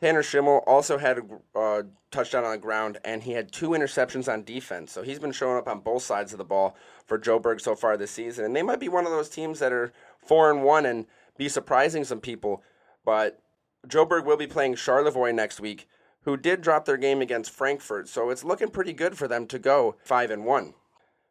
Tanner 0.01 0.23
Schimmel 0.23 0.63
also 0.65 0.97
had 0.97 1.19
a 1.19 1.59
uh, 1.59 1.83
touchdown 2.09 2.45
on 2.45 2.51
the 2.51 2.57
ground, 2.57 2.99
and 3.03 3.21
he 3.23 3.33
had 3.33 3.51
two 3.51 3.69
interceptions 3.69 4.31
on 4.31 4.43
defense. 4.43 4.91
So 4.93 5.03
he's 5.03 5.19
been 5.19 5.33
showing 5.33 5.57
up 5.57 5.67
on 5.67 5.81
both 5.81 6.03
sides 6.03 6.31
of 6.31 6.37
the 6.37 6.45
ball 6.45 6.77
for 7.05 7.19
Joburg 7.19 7.59
so 7.59 7.75
far 7.75 7.97
this 7.97 8.11
season. 8.11 8.45
And 8.45 8.55
they 8.55 8.63
might 8.63 8.79
be 8.79 8.87
one 8.87 9.05
of 9.05 9.11
those 9.11 9.29
teams 9.29 9.59
that 9.59 9.73
are 9.73 9.91
four 10.25 10.51
and 10.51 10.63
one 10.63 10.85
and 10.85 11.05
be 11.37 11.49
surprising 11.49 12.05
some 12.05 12.21
people. 12.21 12.63
But 13.03 13.41
Joburg 13.87 14.25
will 14.25 14.37
be 14.37 14.47
playing 14.47 14.75
Charlevoix 14.75 15.31
next 15.31 15.59
week, 15.59 15.87
who 16.21 16.37
did 16.37 16.61
drop 16.61 16.85
their 16.85 16.97
game 16.97 17.21
against 17.21 17.51
Frankfort. 17.51 18.07
So 18.07 18.29
it's 18.29 18.43
looking 18.45 18.69
pretty 18.69 18.93
good 18.93 19.17
for 19.17 19.27
them 19.27 19.47
to 19.47 19.59
go 19.59 19.97
five 20.03 20.31
and 20.31 20.45
one. 20.45 20.75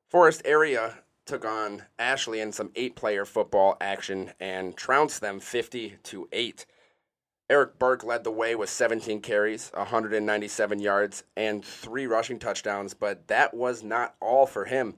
Forest 0.09 0.43
Area 0.45 0.99
took 1.25 1.45
on 1.45 1.85
Ashley 1.99 2.41
in 2.41 2.53
some 2.53 2.71
eight-player 2.75 3.27
football 3.27 3.77
action 3.81 4.33
and 4.41 4.77
trounced 4.77 5.21
them 5.21 5.41
50 5.41 5.99
to 6.05 6.29
8. 6.33 6.67
Eric 7.51 7.79
Burke 7.79 8.05
led 8.05 8.25
the 8.25 8.31
way 8.31 8.55
with 8.55 8.69
17 8.69 9.23
carries, 9.23 9.71
197 9.73 10.81
yards, 10.81 11.25
and 11.35 11.65
three 11.65 12.07
rushing 12.07 12.39
touchdowns, 12.39 12.93
but 12.93 13.27
that 13.29 13.55
was 13.55 13.83
not 13.83 14.15
all 14.21 14.47
for 14.47 14.67
him. 14.67 14.97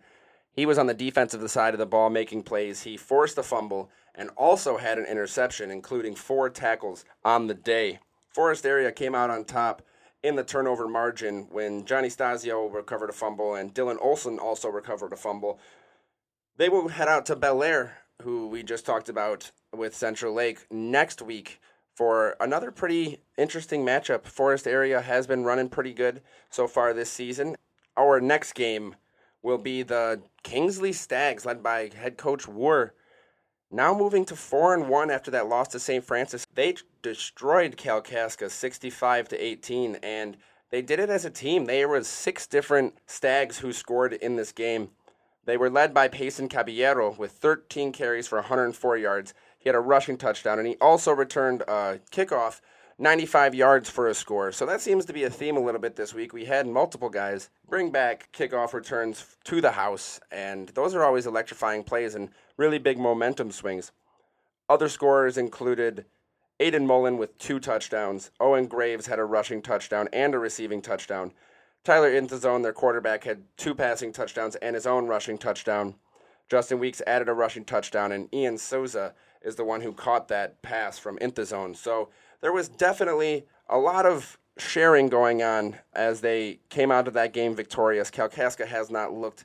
He 0.53 0.67
was 0.67 0.77
on 0.77 0.89
the 0.89 0.95
defensive 0.95 1.49
side 1.49 1.75
of 1.75 1.79
the 1.79 1.87
ball 1.87 2.11
making 2.11 2.43
plays. 2.43 2.83
He 2.83 2.97
forced 2.97 3.39
a 3.39 3.45
fumble 3.45 3.89
and 4.17 4.31
also 4.37 4.79
had 4.79 4.99
an 4.99 5.07
interception, 5.07 5.71
including 5.71 6.17
four 6.17 6.51
tackles 6.51 7.05
on 7.25 7.47
the 7.47 7.55
day. 7.55 8.01
Forest 8.29 8.67
Area 8.67 8.91
came 8.91 9.15
out 9.15 9.31
on 9.31 9.45
top 9.45 9.83
in 10.25 10.35
the 10.35 10.45
turnover 10.45 10.89
margin 10.89 11.47
when 11.51 11.85
Johnny 11.85 12.09
Stasio 12.09 12.73
recovered 12.73 13.11
a 13.11 13.13
fumble 13.13 13.55
and 13.55 13.73
Dylan 13.73 13.97
Olson 14.01 14.41
also 14.41 14.69
recovered 14.69 15.13
a 15.13 15.17
fumble. 15.17 15.61
They 16.57 16.69
will 16.69 16.89
head 16.89 17.09
out 17.09 17.27
to 17.27 17.37
Bellaire, 17.37 17.93
who 18.23 18.49
we 18.49 18.65
just 18.65 18.85
talked 18.85 19.09
about 19.09 19.53
with 19.73 19.95
Central 19.95 20.35
Lake, 20.35 20.67
next 20.69 21.23
week 21.23 21.61
for 21.95 22.37
another 22.41 22.71
pretty 22.71 23.21
interesting 23.37 23.85
matchup. 23.85 24.25
Forest 24.27 24.67
Area 24.67 25.01
has 25.01 25.27
been 25.27 25.45
running 25.45 25.69
pretty 25.69 25.93
good 25.93 26.23
so 26.49 26.67
far 26.67 26.93
this 26.93 27.11
season. 27.11 27.57
Our 27.97 28.21
next 28.21 28.55
game 28.55 28.97
will 29.43 29.59
be 29.59 29.83
the 29.83 30.23
Kingsley 30.43 30.93
Stags, 30.93 31.45
led 31.45 31.63
by 31.63 31.91
head 31.95 32.17
coach 32.17 32.47
War. 32.47 32.95
Now 33.71 33.95
moving 33.95 34.25
to 34.27 34.37
four 34.37 34.75
and 34.75 34.89
one 34.89 35.11
after 35.11 35.31
that 35.31 35.49
loss 35.49 35.69
to 35.69 35.79
St. 35.79 36.05
Francis, 36.05 36.47
they 36.55 36.75
destroyed 37.03 37.77
Kalkaska 37.77 38.51
65 38.51 39.29
to 39.29 39.37
18, 39.37 39.97
and 39.97 40.37
they 40.71 40.83
did 40.83 40.99
it 40.99 41.11
as 41.11 41.25
a 41.25 41.31
team. 41.31 41.67
There 41.67 41.89
was 41.89 42.09
six 42.09 42.47
different 42.47 42.95
Stags 43.07 43.59
who 43.59 43.73
scored 43.73 44.13
in 44.13 44.37
this 44.37 44.53
game. 44.53 44.91
They 45.45 45.57
were 45.57 45.71
led 45.71 45.95
by 45.95 46.09
Payson 46.09 46.49
Caballero 46.49 47.15
with 47.17 47.33
13 47.33 47.93
carries 47.93 48.29
for 48.29 48.37
104 48.37 48.97
yards. 48.97 49.35
He 49.61 49.69
had 49.69 49.77
a 49.77 49.81
rushing 49.81 50.17
touchdown, 50.17 50.59
and 50.59 50.67
he 50.67 50.77
also 50.81 51.13
returned 51.13 51.61
a 51.69 52.01
kickoff 52.11 52.61
95 52.99 53.55
yards 53.55 53.89
for 53.89 54.09
a 54.09 54.15
score. 54.15 54.53
So 54.53 54.67
that 54.67 54.81
seems 54.81 55.05
to 55.05 55.13
be 55.13 55.25
a 55.25 55.31
theme 55.31 55.57
a 55.57 55.61
little 55.61 55.81
bit 55.81 55.97
this 55.97 56.13
week. 56.13 56.33
We 56.33 56.47
had 56.47 56.67
multiple 56.67 57.11
guys 57.11 57.51
bring 57.69 57.91
back 57.91 58.31
kickoff 58.33 58.73
returns 58.73 59.37
to 59.45 59.61
the 59.61 59.73
house, 59.73 60.19
and 60.31 60.71
those 60.71 60.95
are 60.95 61.05
always 61.05 61.27
electrifying 61.27 61.85
plays 61.85 62.15
and 62.15 62.31
really 62.57 62.79
big 62.79 62.99
momentum 62.99 63.53
swings. 63.53 63.93
Other 64.69 64.89
scorers 64.89 65.37
included 65.37 66.07
Aiden 66.59 66.87
Mullen 66.87 67.19
with 67.19 67.39
two 67.39 67.59
touchdowns. 67.59 68.31
Owen 68.41 68.67
Graves 68.67 69.07
had 69.07 69.19
a 69.19 69.25
rushing 69.25 69.63
touchdown 69.63 70.09
and 70.13 70.35
a 70.35 70.39
receiving 70.39 70.83
touchdown. 70.83 71.33
Tyler 71.85 72.11
Intezone, 72.11 72.63
their 72.63 72.73
quarterback, 72.73 73.25
had 73.25 73.45
two 73.57 73.75
passing 73.75 74.13
touchdowns 74.13 74.57
and 74.57 74.75
his 74.75 74.87
own 74.87 75.07
rushing 75.07 75.39
touchdown. 75.39 75.95
Justin 76.51 76.79
Weeks 76.79 77.01
added 77.07 77.29
a 77.29 77.33
rushing 77.33 77.65
touchdown, 77.65 78.13
and 78.13 78.29
Ian 78.35 78.59
Souza 78.59 79.15
is 79.43 79.57
the 79.57 79.65
one 79.65 79.81
who 79.81 79.93
caught 79.93 80.29
that 80.29 80.63
pass 80.63 80.99
from 80.99 81.19
Intezone. 81.19 81.77
So 81.77 82.11
there 82.41 82.53
was 82.53 82.69
definitely 82.69 83.47
a 83.69 83.79
lot 83.79 84.07
of 84.07 84.39
sharing 84.59 85.09
going 85.09 85.43
on 85.43 85.77
as 85.95 86.21
they 86.21 86.61
came 86.69 86.91
out 86.91 87.09
of 87.09 87.15
that 87.15 87.33
game 87.33 87.55
victorious. 87.55 88.11
Kalkaska 88.11 88.67
has 88.67 88.91
not 88.91 89.13
looked 89.13 89.45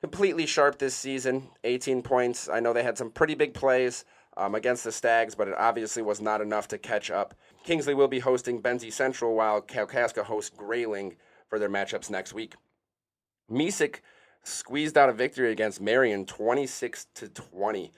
completely 0.00 0.46
sharp 0.46 0.78
this 0.78 0.94
season. 0.94 1.48
18 1.64 2.02
points. 2.02 2.48
I 2.48 2.60
know 2.60 2.72
they 2.72 2.82
had 2.82 2.98
some 2.98 3.10
pretty 3.10 3.34
big 3.34 3.54
plays 3.54 4.04
um, 4.36 4.54
against 4.54 4.84
the 4.84 4.92
Stags, 4.92 5.34
but 5.34 5.48
it 5.48 5.54
obviously 5.58 6.02
was 6.02 6.20
not 6.20 6.40
enough 6.40 6.68
to 6.68 6.78
catch 6.78 7.10
up. 7.10 7.34
Kingsley 7.64 7.94
will 7.94 8.08
be 8.08 8.18
hosting 8.18 8.60
Benzie 8.60 8.92
Central 8.92 9.34
while 9.34 9.62
Kalkaska 9.62 10.24
hosts 10.24 10.54
Grayling 10.56 11.16
for 11.48 11.58
their 11.58 11.70
matchups 11.70 12.10
next 12.10 12.34
week. 12.34 12.54
Mesick 13.50 14.00
squeezed 14.42 14.98
out 14.98 15.08
a 15.08 15.12
victory 15.12 15.50
against 15.50 15.80
Marion 15.80 16.26
26 16.26 17.06
to 17.14 17.28
20. 17.28 17.92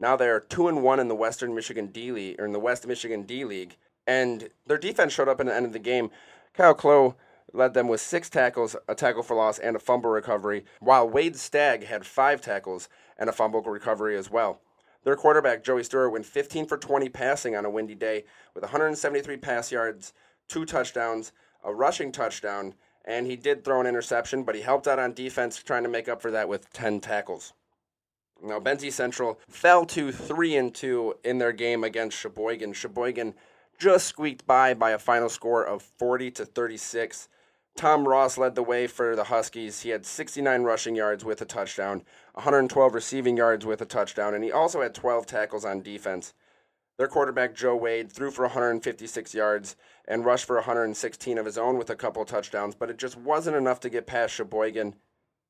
Now 0.00 0.16
they're 0.16 0.40
2 0.40 0.68
and 0.68 0.82
1 0.82 1.00
in 1.00 1.08
the 1.08 1.14
Western 1.14 1.54
Michigan 1.54 1.86
D 1.86 2.12
League 2.12 2.40
or 2.40 2.46
in 2.46 2.52
the 2.52 2.60
West 2.60 2.86
Michigan 2.86 3.22
D 3.22 3.44
League 3.44 3.76
and 4.06 4.50
their 4.66 4.78
defense 4.78 5.12
showed 5.12 5.28
up 5.28 5.40
in 5.40 5.46
the 5.46 5.54
end 5.54 5.66
of 5.66 5.72
the 5.72 5.78
game. 5.78 6.10
Kyle 6.52 6.74
Klo 6.74 7.14
led 7.52 7.74
them 7.74 7.88
with 7.88 8.00
6 8.00 8.28
tackles, 8.30 8.76
a 8.88 8.94
tackle 8.94 9.22
for 9.22 9.36
loss 9.36 9.58
and 9.58 9.76
a 9.76 9.78
fumble 9.78 10.10
recovery, 10.10 10.64
while 10.80 11.08
Wade 11.08 11.36
Stagg 11.36 11.84
had 11.84 12.04
5 12.04 12.40
tackles 12.40 12.88
and 13.18 13.28
a 13.28 13.32
fumble 13.32 13.62
recovery 13.62 14.16
as 14.16 14.30
well. 14.30 14.60
Their 15.04 15.16
quarterback, 15.16 15.62
Joey 15.62 15.84
Stewart, 15.84 16.12
went 16.12 16.26
15 16.26 16.66
for 16.66 16.78
20 16.78 17.08
passing 17.10 17.54
on 17.54 17.64
a 17.64 17.70
windy 17.70 17.94
day 17.94 18.24
with 18.54 18.62
173 18.62 19.36
pass 19.36 19.70
yards, 19.70 20.12
two 20.48 20.64
touchdowns, 20.64 21.32
a 21.62 21.74
rushing 21.74 22.10
touchdown, 22.10 22.74
and 23.04 23.26
he 23.26 23.36
did 23.36 23.64
throw 23.64 23.80
an 23.80 23.86
interception, 23.86 24.42
but 24.44 24.54
he 24.54 24.62
helped 24.62 24.88
out 24.88 24.98
on 24.98 25.12
defense 25.12 25.62
trying 25.62 25.82
to 25.82 25.88
make 25.88 26.08
up 26.08 26.22
for 26.22 26.30
that 26.30 26.48
with 26.48 26.72
10 26.72 27.00
tackles. 27.00 27.52
Now, 28.44 28.60
Benzie 28.60 28.92
Central 28.92 29.40
fell 29.48 29.86
to 29.86 30.12
3 30.12 30.56
and 30.56 30.74
2 30.74 31.14
in 31.24 31.38
their 31.38 31.52
game 31.52 31.82
against 31.82 32.18
Cheboygan. 32.18 32.74
Cheboygan 32.74 33.34
just 33.78 34.06
squeaked 34.06 34.46
by 34.46 34.74
by 34.74 34.90
a 34.90 34.98
final 34.98 35.30
score 35.30 35.64
of 35.64 35.82
40 35.82 36.30
to 36.32 36.44
36. 36.44 37.28
Tom 37.74 38.06
Ross 38.06 38.36
led 38.36 38.54
the 38.54 38.62
way 38.62 38.86
for 38.86 39.16
the 39.16 39.24
Huskies. 39.24 39.80
He 39.80 39.88
had 39.88 40.04
69 40.04 40.62
rushing 40.62 40.94
yards 40.94 41.24
with 41.24 41.40
a 41.40 41.46
touchdown, 41.46 42.02
112 42.34 42.94
receiving 42.94 43.36
yards 43.36 43.64
with 43.64 43.80
a 43.80 43.86
touchdown, 43.86 44.34
and 44.34 44.44
he 44.44 44.52
also 44.52 44.82
had 44.82 44.94
12 44.94 45.24
tackles 45.24 45.64
on 45.64 45.80
defense. 45.80 46.34
Their 46.98 47.08
quarterback, 47.08 47.54
Joe 47.54 47.74
Wade, 47.74 48.12
threw 48.12 48.30
for 48.30 48.42
156 48.42 49.34
yards 49.34 49.74
and 50.06 50.24
rushed 50.24 50.44
for 50.44 50.56
116 50.56 51.38
of 51.38 51.46
his 51.46 51.58
own 51.58 51.78
with 51.78 51.88
a 51.88 51.96
couple 51.96 52.24
touchdowns, 52.26 52.74
but 52.74 52.90
it 52.90 52.98
just 52.98 53.16
wasn't 53.16 53.56
enough 53.56 53.80
to 53.80 53.90
get 53.90 54.06
past 54.06 54.34
Cheboygan. 54.34 54.94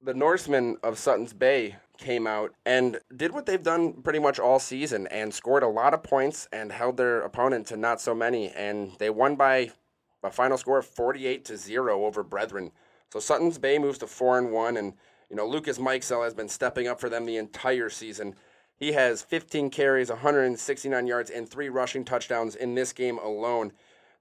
The 0.01 0.15
Norsemen 0.15 0.79
of 0.83 0.99
Suttons 0.99 1.33
Bay 1.33 1.77
came 1.99 2.27
out 2.27 2.53
and 2.67 2.99
did 3.17 3.33
what 3.33 3.47
they've 3.47 3.63
done 3.63 4.03
pretty 4.03 4.19
much 4.19 4.39
all 4.39 4.59
season 4.59 5.07
and 5.09 5.33
scored 5.33 5.63
a 5.63 5.69
lot 5.69 5.95
of 5.95 6.03
points 6.03 6.49
and 6.53 6.73
held 6.73 6.97
their 6.97 7.21
opponent 7.21 7.67
to 7.69 7.77
not 7.77 8.01
so 8.01 8.15
many. 8.15 8.51
And 8.51 8.93
they 8.99 9.11
won 9.11 9.37
by 9.37 9.71
a 10.23 10.31
final 10.31 10.59
score 10.59 10.79
of 10.79 10.87
48 10.87 11.45
to 11.47 11.57
0 11.57 12.05
over 12.05 12.23
Brethren. 12.23 12.73
So 13.13 13.21
Suttons 13.21 13.59
Bay 13.59 13.79
moves 13.79 13.99
to 13.99 14.07
4 14.07 14.39
and 14.39 14.53
1 14.53 14.77
and 14.77 14.95
you 15.31 15.37
know 15.37 15.47
Lucas 15.47 15.79
Mikesell 15.79 16.25
has 16.25 16.35
been 16.35 16.49
stepping 16.49 16.89
up 16.89 17.01
for 17.01 17.09
them 17.09 17.27
the 17.27 17.37
entire 17.37 17.91
season. 17.91 18.35
He 18.77 18.93
has 18.93 19.23
15 19.23 19.71
carries, 19.71 20.11
169 20.11 21.07
yards 21.07 21.31
and 21.31 21.49
3 21.49 21.69
rushing 21.69 22.05
touchdowns 22.05 22.57
in 22.57 22.75
this 22.75 22.93
game 22.93 23.19
alone. 23.19 23.73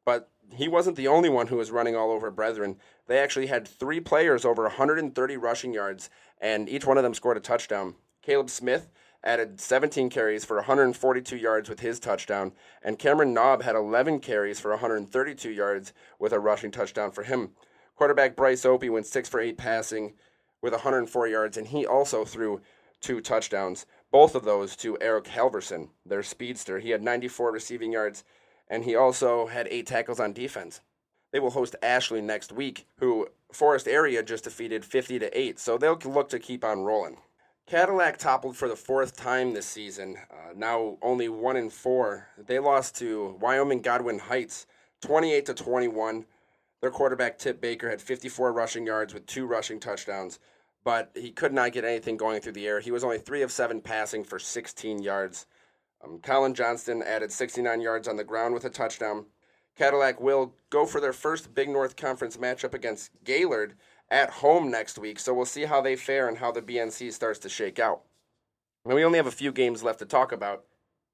But 0.06 0.30
he 0.52 0.68
wasn't 0.68 0.98
the 0.98 1.08
only 1.08 1.30
one 1.30 1.48
who 1.48 1.58
was 1.58 1.72
running 1.72 1.96
all 1.96 2.12
over 2.12 2.30
Brethren. 2.30 2.78
They 3.08 3.20
actually 3.20 3.48
had 3.48 3.68
3 3.68 4.00
players 4.02 4.46
over 4.46 4.64
130 4.64 5.38
rushing 5.38 5.74
yards 5.74 6.10
and 6.40 6.68
each 6.68 6.86
one 6.86 6.98
of 6.98 7.04
them 7.04 7.14
scored 7.14 7.38
a 7.38 7.40
touchdown. 7.40 7.96
Caleb 8.22 8.50
Smith 8.50 8.90
added 9.24 9.62
17 9.62 10.10
carries 10.10 10.44
for 10.44 10.58
142 10.58 11.38
yards 11.38 11.70
with 11.70 11.80
his 11.80 12.00
touchdown, 12.00 12.52
and 12.82 13.00
Cameron 13.00 13.34
Knobb 13.34 13.64
had 13.64 13.76
11 13.76 14.20
carries 14.20 14.60
for 14.60 14.72
132 14.72 15.50
yards 15.50 15.94
with 16.20 16.34
a 16.34 16.40
rushing 16.40 16.72
touchdown 16.72 17.12
for 17.12 17.24
him. 17.24 17.52
Quarterback 17.96 18.36
Bryce 18.36 18.66
Opie 18.66 18.90
went 18.90 19.06
6 19.06 19.30
for 19.30 19.40
8 19.40 19.58
passing 19.58 20.14
with 20.62 20.74
104 20.74 21.28
yards, 21.28 21.58
and 21.58 21.68
he 21.68 21.86
also 21.86 22.26
threw 22.26 22.62
two 23.00 23.22
touchdowns, 23.22 23.86
both 24.12 24.36
of 24.36 24.44
those 24.44 24.76
to 24.78 24.98
Eric 25.00 25.26
Halverson, 25.26 25.90
their 26.06 26.24
speedster. 26.24 26.80
He 26.80 26.90
had 26.90 27.02
94 27.02 27.52
receiving 27.52 27.94
yards, 27.94 28.24
and 28.74 28.86
he 28.86 28.96
also 28.96 29.46
had 29.46 29.68
eight 29.70 29.86
tackles 29.86 30.20
on 30.20 30.34
defense. 30.34 30.82
They 31.32 31.40
will 31.40 31.52
host 31.52 31.76
Ashley 31.84 32.22
next 32.22 32.52
week, 32.52 32.88
who 32.98 33.28
Forest 33.52 33.88
Area 33.88 34.24
just 34.24 34.46
defeated 34.46 34.84
50 34.84 35.20
to 35.20 35.40
8, 35.40 35.60
so 35.60 35.78
they'll 35.78 36.00
look 36.06 36.30
to 36.30 36.40
keep 36.40 36.66
on 36.66 36.82
rolling. 36.82 37.18
Cadillac 37.68 38.18
toppled 38.18 38.58
for 38.58 38.68
the 38.68 38.76
fourth 38.76 39.16
time 39.16 39.54
this 39.54 39.68
season, 39.68 40.18
uh, 40.32 40.54
now 40.56 40.98
only 41.04 41.30
1 41.30 41.56
in 41.56 41.70
4. 41.70 42.28
They 42.48 42.58
lost 42.58 42.96
to 42.98 43.38
Wyoming 43.40 43.84
Godwin 43.84 44.18
Heights 44.18 44.66
28 45.02 45.46
to 45.46 45.54
21. 45.54 46.26
Their 46.82 46.90
quarterback 46.90 47.38
Tip 47.38 47.62
Baker 47.62 47.92
had 47.92 48.02
54 48.02 48.52
rushing 48.54 48.88
yards 48.88 49.14
with 49.14 49.28
two 49.28 49.46
rushing 49.46 49.80
touchdowns, 49.80 50.40
but 50.84 51.12
he 51.14 51.30
could 51.30 51.54
not 51.54 51.74
get 51.74 51.86
anything 51.86 52.18
going 52.18 52.42
through 52.42 52.54
the 52.54 52.66
air. 52.66 52.80
He 52.80 52.92
was 52.92 53.04
only 53.04 53.20
3 53.20 53.44
of 53.44 53.52
7 53.52 53.82
passing 53.82 54.24
for 54.24 54.40
16 54.40 55.04
yards. 55.04 55.46
Um, 56.04 56.20
Colin 56.20 56.54
Johnston 56.54 57.02
added 57.02 57.32
69 57.32 57.82
yards 57.82 58.08
on 58.08 58.18
the 58.18 58.24
ground 58.24 58.54
with 58.54 58.66
a 58.66 58.70
touchdown. 58.70 59.26
Cadillac 59.76 60.20
will 60.20 60.54
go 60.70 60.86
for 60.86 61.02
their 61.02 61.14
first 61.14 61.56
Big 61.56 61.70
North 61.70 61.96
Conference 61.96 62.38
matchup 62.38 62.74
against 62.74 63.12
Gaylord 63.24 63.76
at 64.10 64.30
home 64.30 64.70
next 64.70 65.00
week, 65.00 65.20
so 65.20 65.34
we'll 65.34 65.46
see 65.46 65.66
how 65.66 65.82
they 65.82 65.96
fare 65.96 66.28
and 66.28 66.38
how 66.38 66.52
the 66.52 66.62
BNC 66.62 67.12
starts 67.12 67.40
to 67.40 67.50
shake 67.50 67.80
out. 67.80 68.02
And 68.86 68.94
we 68.94 69.04
only 69.04 69.18
have 69.18 69.28
a 69.28 69.32
few 69.32 69.52
games 69.52 69.82
left 69.82 70.00
to 70.00 70.06
talk 70.06 70.32
about 70.32 70.66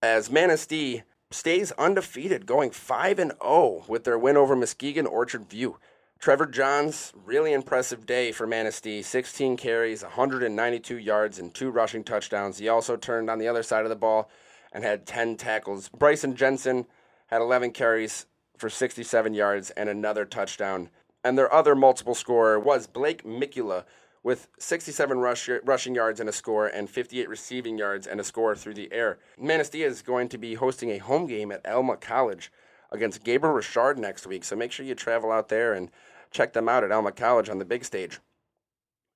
as 0.01 0.31
Manistee 0.31 1.03
stays 1.31 1.71
undefeated, 1.73 2.45
going 2.45 2.71
5 2.71 3.19
and 3.19 3.33
0 3.41 3.85
with 3.87 4.03
their 4.03 4.17
win 4.17 4.35
over 4.35 4.55
Muskegon 4.55 5.05
Orchard 5.05 5.49
View. 5.49 5.77
Trevor 6.19 6.47
Johns, 6.47 7.13
really 7.23 7.53
impressive 7.53 8.05
day 8.05 8.33
for 8.33 8.45
Manistee. 8.45 9.01
16 9.01 9.55
carries, 9.55 10.03
192 10.03 10.97
yards, 10.97 11.39
and 11.39 11.53
two 11.53 11.69
rushing 11.69 12.03
touchdowns. 12.03 12.57
He 12.57 12.67
also 12.67 12.97
turned 12.97 13.29
on 13.29 13.39
the 13.39 13.47
other 13.47 13.63
side 13.63 13.85
of 13.85 13.89
the 13.89 13.95
ball 13.95 14.29
and 14.71 14.83
had 14.83 15.05
10 15.05 15.37
tackles. 15.37 15.89
Bryson 15.89 16.35
Jensen 16.35 16.85
had 17.27 17.41
11 17.41 17.71
carries, 17.71 18.25
for 18.59 18.69
67 18.69 19.33
yards 19.33 19.71
and 19.71 19.89
another 19.89 20.25
touchdown. 20.25 20.89
And 21.23 21.37
their 21.37 21.51
other 21.51 21.75
multiple 21.75 22.15
scorer 22.15 22.59
was 22.59 22.87
Blake 22.87 23.23
Mikula 23.23 23.85
with 24.21 24.49
67 24.59 25.17
rush, 25.19 25.49
rushing 25.63 25.95
yards 25.95 26.19
and 26.19 26.27
a 26.27 26.33
score 26.33 26.67
and 26.67 26.89
58 26.89 27.29
receiving 27.29 27.77
yards 27.77 28.05
and 28.05 28.19
a 28.19 28.23
score 28.23 28.55
through 28.55 28.73
the 28.73 28.91
air. 28.91 29.17
Manistee 29.37 29.83
is 29.83 30.01
going 30.01 30.27
to 30.29 30.37
be 30.37 30.55
hosting 30.55 30.91
a 30.91 30.97
home 30.97 31.25
game 31.25 31.51
at 31.51 31.65
Alma 31.65 31.95
College 31.95 32.51
against 32.91 33.23
Gabriel 33.23 33.55
Richard 33.55 33.97
next 33.97 34.27
week, 34.27 34.43
so 34.43 34.55
make 34.55 34.71
sure 34.71 34.85
you 34.85 34.95
travel 34.95 35.31
out 35.31 35.47
there 35.47 35.73
and 35.73 35.89
check 36.31 36.53
them 36.53 36.67
out 36.67 36.83
at 36.83 36.91
Alma 36.91 37.11
College 37.11 37.49
on 37.49 37.59
the 37.59 37.65
big 37.65 37.85
stage. 37.85 38.19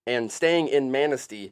And 0.08 0.32
staying 0.32 0.68
in 0.70 0.92
Manistee, 0.92 1.52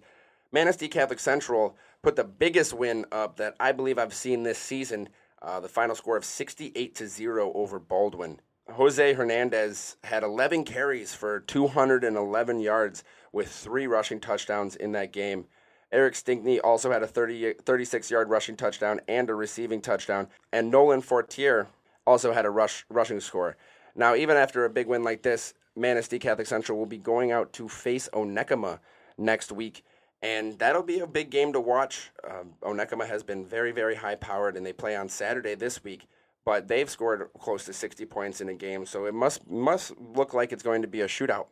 Manistee 0.51 0.87
Catholic 0.87 1.19
Central 1.19 1.75
put 2.01 2.15
the 2.15 2.23
biggest 2.23 2.73
win 2.73 3.05
up 3.11 3.37
that 3.37 3.55
I 3.59 3.71
believe 3.71 3.99
I've 3.99 4.13
seen 4.13 4.43
this 4.43 4.57
season 4.57 5.09
uh, 5.41 5.59
the 5.59 5.67
final 5.67 5.95
score 5.95 6.17
of 6.17 6.25
68 6.25 6.95
to 6.95 7.07
0 7.07 7.51
over 7.55 7.79
Baldwin. 7.79 8.39
Jose 8.69 9.13
Hernandez 9.13 9.97
had 10.03 10.23
11 10.23 10.63
carries 10.65 11.13
for 11.13 11.39
211 11.41 12.59
yards 12.59 13.03
with 13.31 13.49
three 13.49 13.87
rushing 13.87 14.19
touchdowns 14.19 14.75
in 14.75 14.91
that 14.93 15.11
game. 15.11 15.45
Eric 15.91 16.13
Stinkney 16.13 16.59
also 16.63 16.91
had 16.91 17.03
a 17.03 17.07
30, 17.07 17.53
36 17.53 18.11
yard 18.11 18.29
rushing 18.29 18.55
touchdown 18.55 19.01
and 19.07 19.29
a 19.29 19.35
receiving 19.35 19.81
touchdown. 19.81 20.27
And 20.53 20.71
Nolan 20.71 21.01
Fortier 21.01 21.67
also 22.07 22.33
had 22.33 22.45
a 22.45 22.49
rush, 22.49 22.85
rushing 22.89 23.19
score. 23.19 23.57
Now, 23.95 24.15
even 24.15 24.37
after 24.37 24.63
a 24.63 24.69
big 24.69 24.87
win 24.87 25.03
like 25.03 25.23
this, 25.23 25.53
Manistee 25.75 26.19
Catholic 26.19 26.47
Central 26.47 26.77
will 26.77 26.85
be 26.85 26.97
going 26.97 27.31
out 27.31 27.51
to 27.53 27.67
face 27.67 28.07
Onekama 28.13 28.79
next 29.17 29.51
week 29.51 29.83
and 30.21 30.59
that'll 30.59 30.83
be 30.83 30.99
a 30.99 31.07
big 31.07 31.29
game 31.29 31.53
to 31.53 31.59
watch. 31.59 32.11
Um, 32.29 32.53
Onekama 32.61 33.07
has 33.07 33.23
been 33.23 33.45
very, 33.45 33.71
very 33.71 33.95
high 33.95 34.15
powered, 34.15 34.55
and 34.55 34.65
they 34.65 34.73
play 34.73 34.95
on 34.95 35.09
Saturday 35.09 35.55
this 35.55 35.83
week. 35.83 36.07
But 36.43 36.67
they've 36.67 36.89
scored 36.89 37.29
close 37.39 37.65
to 37.65 37.73
60 37.73 38.05
points 38.05 38.41
in 38.41 38.49
a 38.49 38.53
game, 38.53 38.85
so 38.85 39.05
it 39.05 39.13
must 39.13 39.47
must 39.49 39.93
look 39.99 40.33
like 40.33 40.51
it's 40.51 40.63
going 40.63 40.81
to 40.81 40.87
be 40.87 41.01
a 41.01 41.07
shootout. 41.07 41.47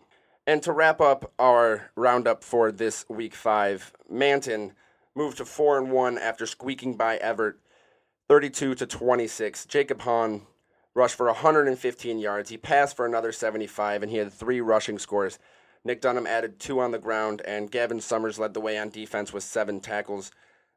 And 0.47 0.63
to 0.63 0.71
wrap 0.71 0.99
up 0.99 1.31
our 1.37 1.91
roundup 1.95 2.43
for 2.43 2.71
this 2.71 3.05
week 3.07 3.35
five, 3.35 3.93
Manton 4.09 4.73
moved 5.13 5.37
to 5.37 5.45
four 5.45 5.77
and 5.77 5.91
one 5.91 6.17
after 6.17 6.47
squeaking 6.47 6.95
by 6.97 7.19
Evart, 7.19 7.55
32 8.27 8.73
to 8.75 8.87
26. 8.87 9.65
Jacob 9.67 10.01
Hahn 10.01 10.47
rushed 10.95 11.15
for 11.15 11.27
115 11.27 12.17
yards. 12.17 12.49
He 12.49 12.57
passed 12.57 12.95
for 12.95 13.05
another 13.05 13.31
75, 13.31 14.01
and 14.01 14.11
he 14.11 14.17
had 14.17 14.33
three 14.33 14.59
rushing 14.59 14.97
scores. 14.97 15.37
Nick 15.85 16.01
Dunham 16.01 16.27
added 16.27 16.59
two 16.59 16.79
on 16.79 16.91
the 16.91 16.99
ground, 16.99 17.41
and 17.45 17.71
Gavin 17.71 18.01
Summers 18.01 18.37
led 18.37 18.53
the 18.53 18.59
way 18.59 18.77
on 18.77 18.89
defense 18.89 19.31
with 19.31 19.43
seven 19.43 19.79
tackles. 19.79 20.31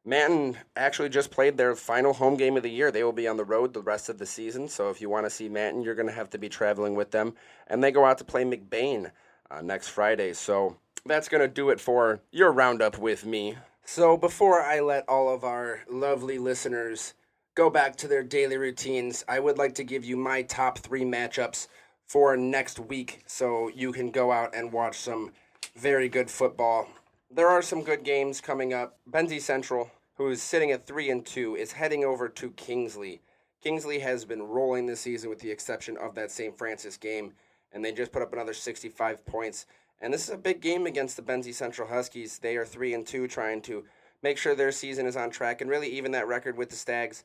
Manton 0.05 0.57
actually 0.75 1.09
just 1.09 1.31
played 1.31 1.55
their 1.55 1.75
final 1.75 2.13
home 2.13 2.35
game 2.35 2.57
of 2.57 2.63
the 2.63 2.69
year. 2.69 2.91
They 2.91 3.03
will 3.03 3.13
be 3.13 3.27
on 3.27 3.37
the 3.37 3.45
road 3.45 3.73
the 3.73 3.81
rest 3.81 4.09
of 4.09 4.17
the 4.17 4.25
season, 4.25 4.67
so 4.67 4.89
if 4.89 4.99
you 4.99 5.09
want 5.09 5.25
to 5.25 5.29
see 5.29 5.47
Manton, 5.47 5.81
you're 5.81 5.95
going 5.95 6.09
to 6.09 6.13
have 6.13 6.29
to 6.31 6.37
be 6.37 6.49
traveling 6.49 6.95
with 6.95 7.11
them. 7.11 7.35
And 7.67 7.83
they 7.83 7.91
go 7.91 8.05
out 8.05 8.17
to 8.17 8.25
play 8.25 8.43
McBain 8.43 9.11
uh, 9.49 9.61
next 9.61 9.89
Friday. 9.89 10.33
So 10.33 10.77
that's 11.05 11.29
going 11.29 11.41
to 11.41 11.47
do 11.47 11.69
it 11.69 11.79
for 11.79 12.21
your 12.31 12.51
roundup 12.51 12.97
with 12.97 13.25
me. 13.25 13.57
So 13.85 14.17
before 14.17 14.61
I 14.61 14.79
let 14.79 15.07
all 15.07 15.33
of 15.33 15.43
our 15.43 15.81
lovely 15.89 16.37
listeners 16.37 17.13
go 17.55 17.69
back 17.69 17.95
to 17.97 18.07
their 18.07 18.23
daily 18.23 18.57
routines, 18.57 19.23
I 19.27 19.39
would 19.39 19.57
like 19.57 19.75
to 19.75 19.83
give 19.83 20.03
you 20.03 20.17
my 20.17 20.41
top 20.43 20.79
three 20.79 21.03
matchups 21.03 21.67
for 22.05 22.35
next 22.37 22.79
week 22.79 23.23
so 23.25 23.69
you 23.73 23.91
can 23.91 24.11
go 24.11 24.31
out 24.31 24.55
and 24.55 24.71
watch 24.71 24.97
some 24.99 25.31
very 25.75 26.09
good 26.09 26.29
football. 26.29 26.87
There 27.31 27.47
are 27.47 27.61
some 27.61 27.83
good 27.83 28.03
games 28.03 28.41
coming 28.41 28.73
up. 28.73 28.99
Benzie 29.09 29.41
Central, 29.41 29.89
who 30.15 30.29
is 30.29 30.41
sitting 30.41 30.71
at 30.71 30.85
3 30.85 31.09
and 31.09 31.25
2, 31.25 31.55
is 31.55 31.71
heading 31.71 32.03
over 32.03 32.29
to 32.29 32.51
Kingsley. 32.51 33.21
Kingsley 33.63 33.99
has 33.99 34.25
been 34.25 34.43
rolling 34.43 34.85
this 34.85 34.99
season 34.99 35.29
with 35.29 35.39
the 35.39 35.49
exception 35.49 35.97
of 35.97 36.15
that 36.15 36.31
St. 36.31 36.57
Francis 36.57 36.97
game, 36.97 37.33
and 37.71 37.83
they 37.83 37.91
just 37.91 38.11
put 38.11 38.21
up 38.21 38.33
another 38.33 38.53
65 38.53 39.25
points. 39.25 39.65
And 40.01 40.13
this 40.13 40.25
is 40.25 40.33
a 40.33 40.37
big 40.37 40.61
game 40.61 40.85
against 40.85 41.15
the 41.15 41.23
Benzie 41.23 41.53
Central 41.53 41.87
Huskies. 41.87 42.37
They 42.37 42.57
are 42.57 42.65
3 42.65 42.93
and 42.93 43.07
2 43.07 43.27
trying 43.27 43.61
to 43.63 43.85
make 44.21 44.37
sure 44.37 44.53
their 44.53 44.71
season 44.71 45.05
is 45.05 45.15
on 45.15 45.29
track 45.29 45.61
and 45.61 45.69
really 45.69 45.87
even 45.87 46.11
that 46.11 46.27
record 46.27 46.57
with 46.57 46.69
the 46.69 46.75
Stags. 46.75 47.23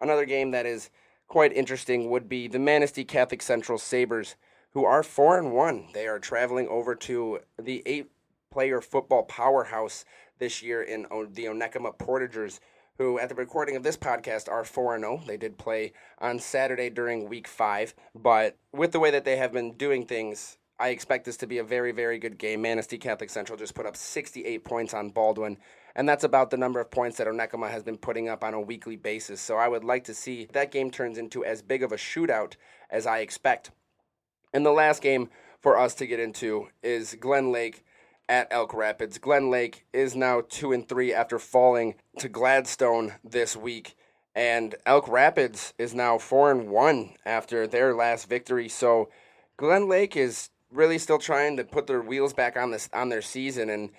Another 0.00 0.24
game 0.24 0.52
that 0.52 0.64
is 0.64 0.90
quite 1.30 1.52
interesting 1.52 2.10
would 2.10 2.28
be 2.28 2.48
the 2.48 2.58
Manistee 2.58 3.04
Catholic 3.04 3.40
Central 3.40 3.78
Sabres, 3.78 4.34
who 4.72 4.84
are 4.84 5.04
4 5.04 5.38
and 5.38 5.52
1. 5.52 5.90
They 5.94 6.08
are 6.08 6.18
traveling 6.18 6.66
over 6.66 6.96
to 6.96 7.38
the 7.56 7.84
eight 7.86 8.10
player 8.50 8.80
football 8.80 9.22
powerhouse 9.22 10.04
this 10.40 10.60
year 10.60 10.82
in 10.82 11.02
the 11.02 11.44
Onekama 11.44 11.96
Portagers, 11.96 12.58
who 12.98 13.20
at 13.20 13.28
the 13.28 13.36
recording 13.36 13.76
of 13.76 13.84
this 13.84 13.96
podcast 13.96 14.50
are 14.50 14.64
4 14.64 14.96
and 14.96 15.04
0. 15.04 15.22
They 15.24 15.36
did 15.36 15.56
play 15.56 15.92
on 16.18 16.40
Saturday 16.40 16.90
during 16.90 17.28
week 17.28 17.46
5, 17.46 17.94
but 18.12 18.56
with 18.72 18.90
the 18.90 19.00
way 19.00 19.12
that 19.12 19.24
they 19.24 19.36
have 19.36 19.52
been 19.52 19.74
doing 19.74 20.06
things, 20.06 20.58
I 20.80 20.88
expect 20.88 21.26
this 21.26 21.36
to 21.38 21.46
be 21.46 21.58
a 21.58 21.64
very, 21.64 21.92
very 21.92 22.18
good 22.18 22.38
game. 22.38 22.62
Manistee 22.62 22.98
Catholic 22.98 23.30
Central 23.30 23.58
just 23.58 23.74
put 23.74 23.86
up 23.86 23.96
68 23.96 24.64
points 24.64 24.94
on 24.94 25.10
Baldwin 25.10 25.58
and 25.94 26.08
that's 26.08 26.24
about 26.24 26.50
the 26.50 26.56
number 26.56 26.80
of 26.80 26.90
points 26.90 27.18
that 27.18 27.26
Onekama 27.26 27.70
has 27.70 27.82
been 27.82 27.98
putting 27.98 28.28
up 28.28 28.44
on 28.44 28.54
a 28.54 28.60
weekly 28.60 28.96
basis. 28.96 29.40
So 29.40 29.56
I 29.56 29.68
would 29.68 29.84
like 29.84 30.04
to 30.04 30.14
see 30.14 30.46
that 30.52 30.70
game 30.70 30.90
turns 30.90 31.18
into 31.18 31.44
as 31.44 31.62
big 31.62 31.82
of 31.82 31.92
a 31.92 31.96
shootout 31.96 32.54
as 32.90 33.06
I 33.06 33.18
expect. 33.18 33.70
And 34.52 34.64
the 34.64 34.70
last 34.70 35.02
game 35.02 35.28
for 35.60 35.78
us 35.78 35.94
to 35.96 36.06
get 36.06 36.20
into 36.20 36.68
is 36.82 37.16
Glen 37.20 37.52
Lake 37.52 37.84
at 38.28 38.48
Elk 38.50 38.72
Rapids. 38.72 39.18
Glen 39.18 39.50
Lake 39.50 39.84
is 39.92 40.14
now 40.14 40.42
2 40.48 40.72
and 40.72 40.88
3 40.88 41.12
after 41.12 41.38
falling 41.38 41.96
to 42.18 42.28
Gladstone 42.28 43.14
this 43.24 43.56
week. 43.56 43.96
And 44.34 44.76
Elk 44.86 45.08
Rapids 45.08 45.74
is 45.76 45.94
now 45.94 46.18
4 46.18 46.52
and 46.52 46.68
1 46.68 47.14
after 47.26 47.66
their 47.66 47.94
last 47.94 48.28
victory. 48.28 48.68
So 48.68 49.10
Glen 49.56 49.88
Lake 49.88 50.16
is 50.16 50.50
really 50.72 50.98
still 50.98 51.18
trying 51.18 51.56
to 51.56 51.64
put 51.64 51.86
their 51.86 52.02
wheels 52.02 52.32
back 52.32 52.56
on 52.56 52.70
this 52.70 52.88
on 52.92 53.08
their 53.08 53.22
season 53.22 53.70
and 53.70 53.90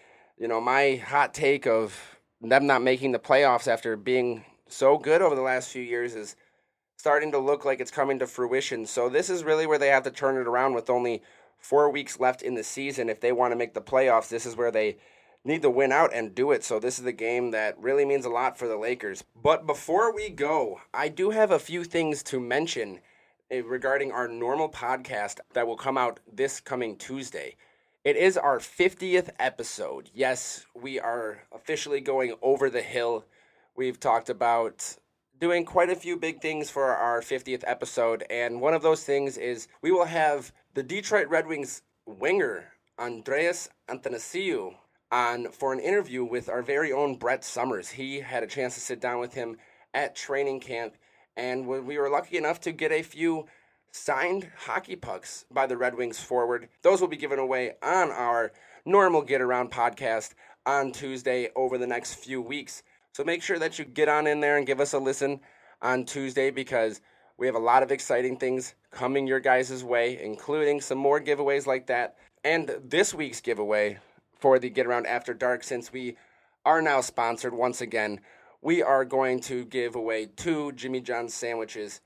you 0.42 0.48
know, 0.48 0.60
my 0.60 0.96
hot 0.96 1.36
take 1.36 1.68
of 1.68 2.18
them 2.42 2.66
not 2.66 2.82
making 2.82 3.12
the 3.12 3.20
playoffs 3.20 3.68
after 3.68 3.96
being 3.96 4.44
so 4.68 4.98
good 4.98 5.22
over 5.22 5.36
the 5.36 5.42
last 5.42 5.70
few 5.70 5.84
years 5.84 6.16
is 6.16 6.36
starting 6.98 7.32
to 7.32 7.38
look 7.38 7.64
like 7.64 7.80
it's 7.80 7.92
coming 7.92 8.18
to 8.18 8.26
fruition. 8.26 8.88
So 8.88 9.08
this 9.08 9.30
is 9.30 9.44
really 9.44 9.68
where 9.68 9.78
they 9.78 9.90
have 9.90 10.02
to 10.04 10.12
turn 10.12 10.38
it 10.38 10.48
around 10.48 10.74
with 10.74 10.90
only 10.90 11.22
four 11.60 11.92
weeks 11.92 12.20
left 12.20 12.42
in 12.42 12.56
the 12.56 12.64
season. 12.64 13.08
If 13.08 13.22
they 13.22 13.32
want 13.32 13.52
to 13.52 13.56
make 13.56 13.76
the 13.76 13.82
playoffs, 13.82 14.30
this 14.30 14.48
is 14.48 14.56
where 14.56 14.72
they 14.72 14.98
need 15.44 15.62
to 15.62 15.70
win 15.70 15.92
out 15.92 16.12
and 16.12 16.34
do 16.34 16.52
it. 16.52 16.64
So 16.64 16.80
this 16.80 16.98
is 16.98 17.06
the 17.06 17.12
game 17.12 17.52
that 17.52 17.80
really 17.80 18.06
means 18.06 18.26
a 18.26 18.30
lot 18.30 18.58
for 18.58 18.68
the 18.68 18.78
Lakers. 18.78 19.24
But 19.44 19.68
before 19.68 20.12
we 20.12 20.30
go, 20.30 20.82
I 20.92 21.08
do 21.10 21.30
have 21.30 21.52
a 21.52 21.60
few 21.60 21.84
things 21.84 22.24
to 22.24 22.40
mention 22.40 23.00
regarding 23.60 24.12
our 24.12 24.28
normal 24.28 24.70
podcast 24.70 25.40
that 25.54 25.68
will 25.68 25.76
come 25.76 25.98
out 25.98 26.20
this 26.32 26.60
coming 26.60 26.96
Tuesday. 26.96 27.56
It 28.04 28.16
is 28.16 28.38
our 28.38 28.60
50th 28.60 29.30
episode. 29.40 30.10
Yes, 30.14 30.66
we 30.74 31.00
are 31.00 31.44
officially 31.52 32.02
going 32.02 32.34
over 32.42 32.70
the 32.70 32.82
hill. 32.82 33.26
We've 33.76 34.00
talked 34.00 34.30
about 34.30 34.96
doing 35.40 35.66
quite 35.66 35.90
a 35.90 35.96
few 35.96 36.18
big 36.18 36.42
things 36.42 36.70
for 36.70 36.96
our 36.96 37.22
50th 37.22 37.64
episode, 37.68 38.24
and 38.30 38.62
one 38.62 38.74
of 38.74 38.82
those 38.82 39.04
things 39.04 39.38
is 39.38 39.68
we 39.82 39.92
will 39.92 40.06
have 40.06 40.52
the 40.74 40.84
Detroit 40.84 41.28
Red 41.28 41.48
Wings 41.48 41.82
winger 42.06 42.74
Andreas 42.98 43.70
Athanasiou 43.90 44.76
on 45.12 45.52
for 45.52 45.74
an 45.74 45.80
interview 45.80 46.24
with 46.24 46.48
our 46.48 46.62
very 46.62 46.92
own 46.94 47.16
Brett 47.16 47.44
Summers. 47.44 47.90
He 47.90 48.22
had 48.22 48.44
a 48.44 48.48
chance 48.48 48.76
to 48.76 48.80
sit 48.80 49.02
down 49.02 49.20
with 49.20 49.34
him 49.34 49.58
at 49.94 50.16
training 50.16 50.62
camp, 50.62 50.96
and 51.36 51.67
we 51.67 51.98
were 51.98 52.10
lucky 52.10 52.38
enough 52.38 52.60
to 52.62 52.72
get 52.72 52.91
a 52.91 53.02
few 53.02 53.46
signed 53.91 54.50
hockey 54.65 54.96
pucks 54.96 55.46
by 55.52 55.67
the 55.67 55.78
Red 55.78 55.96
Wings 55.96 56.20
forward. 56.20 56.70
Those 56.82 57.02
will 57.02 57.08
be 57.08 57.17
given 57.17 57.39
away 57.39 57.74
on 57.84 58.12
our 58.12 58.52
normal 58.86 59.22
Get 59.22 59.41
Around 59.41 59.72
podcast 59.72 60.34
on 60.65 60.91
Tuesday 60.91 61.50
over 61.56 61.78
the 61.78 61.88
next 61.88 62.15
few 62.15 62.41
weeks. 62.41 62.84
So 63.13 63.24
make 63.24 63.44
sure 63.44 63.60
that 63.60 63.78
you 63.78 63.86
get 63.86 64.08
on 64.08 64.28
in 64.28 64.39
there 64.39 64.58
and 64.58 64.65
give 64.65 64.80
us 64.80 64.94
a 64.94 65.00
listen 65.00 65.41
on 65.82 66.06
Tuesday 66.06 66.52
because 66.52 67.02
we 67.38 67.48
have 67.48 67.56
a 67.56 67.60
lot 67.60 67.84
of 67.84 67.91
exciting 67.91 68.38
things 68.38 68.76
coming 68.91 69.28
your 69.28 69.39
guys' 69.39 69.84
way, 69.84 70.22
including 70.22 70.80
some 70.80 70.98
more 70.98 71.20
giveaways 71.20 71.65
like 71.65 71.88
that. 71.88 72.15
And 72.44 72.76
this 72.84 73.13
week's 73.13 73.41
giveaway 73.41 73.98
for 74.39 74.60
the 74.60 74.70
Get 74.70 74.86
Around 74.86 75.08
After 75.08 75.34
Dark, 75.34 75.63
since 75.63 75.91
we 75.91 76.17
are 76.65 76.82
now 76.82 77.02
sponsored 77.02 77.54
once 77.54 77.82
again, 77.82 78.22
we 78.62 78.84
are 78.84 79.06
going 79.06 79.39
to 79.41 79.65
give 79.65 79.95
away 79.95 80.28
two 80.28 80.71
Jimmy 80.74 81.02
John's 81.02 81.34
sandwiches 81.34 82.02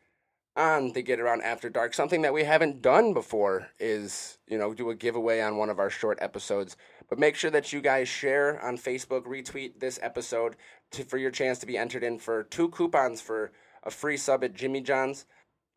on 0.56 0.94
the 0.94 1.02
Get 1.02 1.20
Around 1.20 1.42
After 1.42 1.70
Dark. 1.70 1.94
Something 1.94 2.22
that 2.22 2.34
we 2.34 2.46
haven't 2.46 2.82
done 2.82 3.14
before 3.14 3.68
is, 3.78 4.38
you 4.48 4.58
know, 4.58 4.74
do 4.74 4.90
a 4.90 4.96
giveaway 4.96 5.42
on 5.42 5.58
one 5.58 5.70
of 5.70 5.80
our 5.80 5.90
short 5.90 6.18
episodes. 6.22 6.78
But 7.10 7.20
make 7.20 7.36
sure 7.36 7.52
that 7.52 7.74
you 7.74 7.82
guys 7.82 8.08
share 8.08 8.64
on 8.64 8.78
Facebook, 8.78 9.26
retweet 9.26 9.80
this 9.80 10.00
episode 10.02 10.56
to, 10.92 11.04
for 11.04 11.18
your 11.18 11.32
chance 11.32 11.60
to 11.60 11.66
be 11.66 11.78
entered 11.78 12.04
in 12.04 12.20
for 12.20 12.44
two 12.44 12.70
coupons 12.70 13.20
for 13.20 13.52
a 13.84 13.92
free 13.92 14.18
sub 14.18 14.44
at 14.44 14.56
Jimmy 14.56 14.80
John's. 14.80 15.26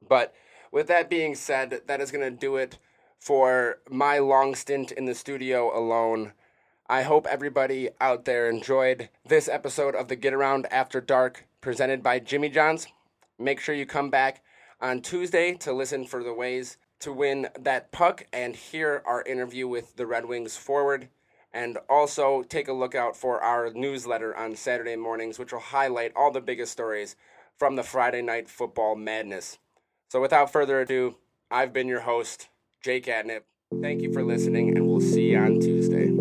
But 0.07 0.33
with 0.71 0.87
that 0.87 1.11
being 1.11 1.35
said, 1.35 1.83
that 1.87 2.01
is 2.01 2.13
going 2.13 2.25
to 2.25 2.39
do 2.39 2.57
it 2.57 2.79
for 3.19 3.79
my 3.91 4.19
long 4.19 4.55
stint 4.55 4.93
in 4.93 5.07
the 5.07 5.15
studio 5.15 5.77
alone. 5.77 6.33
I 6.91 7.03
hope 7.03 7.27
everybody 7.27 7.91
out 8.01 8.25
there 8.25 8.49
enjoyed 8.49 9.11
this 9.27 9.47
episode 9.47 9.95
of 9.95 10.09
the 10.09 10.17
Get 10.17 10.33
Around 10.33 10.67
After 10.71 11.03
Dark 11.03 11.45
presented 11.61 12.03
by 12.03 12.19
Jimmy 12.19 12.49
John's. 12.49 12.87
Make 13.39 13.61
sure 13.61 13.75
you 13.75 13.85
come 13.85 14.09
back 14.09 14.43
on 14.81 15.03
Tuesday 15.03 15.53
to 15.57 15.75
listen 15.75 16.07
for 16.07 16.25
the 16.25 16.33
ways 16.33 16.79
to 17.01 17.13
win 17.13 17.49
that 17.61 17.93
puck 17.93 18.25
and 18.33 18.57
hear 18.57 19.03
our 19.05 19.21
interview 19.25 19.69
with 19.69 19.97
the 19.97 20.07
Red 20.07 20.25
Wings 20.25 20.57
forward. 20.57 21.11
And 21.53 21.77
also 21.91 22.43
take 22.43 22.69
a 22.69 22.73
look 22.73 22.95
out 22.95 23.19
for 23.19 23.43
our 23.43 23.71
newsletter 23.71 24.35
on 24.35 24.57
Saturday 24.57 24.97
mornings, 24.97 25.39
which 25.39 25.53
will 25.53 25.61
highlight 25.61 26.13
all 26.17 26.31
the 26.31 26.41
biggest 26.41 26.73
stories 26.73 27.17
from 27.59 27.77
the 27.77 27.83
Friday 27.83 28.23
night 28.23 28.49
football 28.49 28.97
madness. 28.97 29.59
So 30.09 30.23
without 30.23 30.51
further 30.51 30.81
ado, 30.81 31.17
I've 31.51 31.75
been 31.75 31.87
your 31.87 32.01
host, 32.01 32.49
Jake 32.81 33.05
Adnip. 33.05 33.43
Thank 33.83 34.01
you 34.01 34.11
for 34.11 34.25
listening, 34.25 34.75
and 34.75 34.87
we'll 34.87 35.03
see 35.03 35.33
you 35.33 35.39
on 35.39 35.61
Tuesday. 35.61 36.18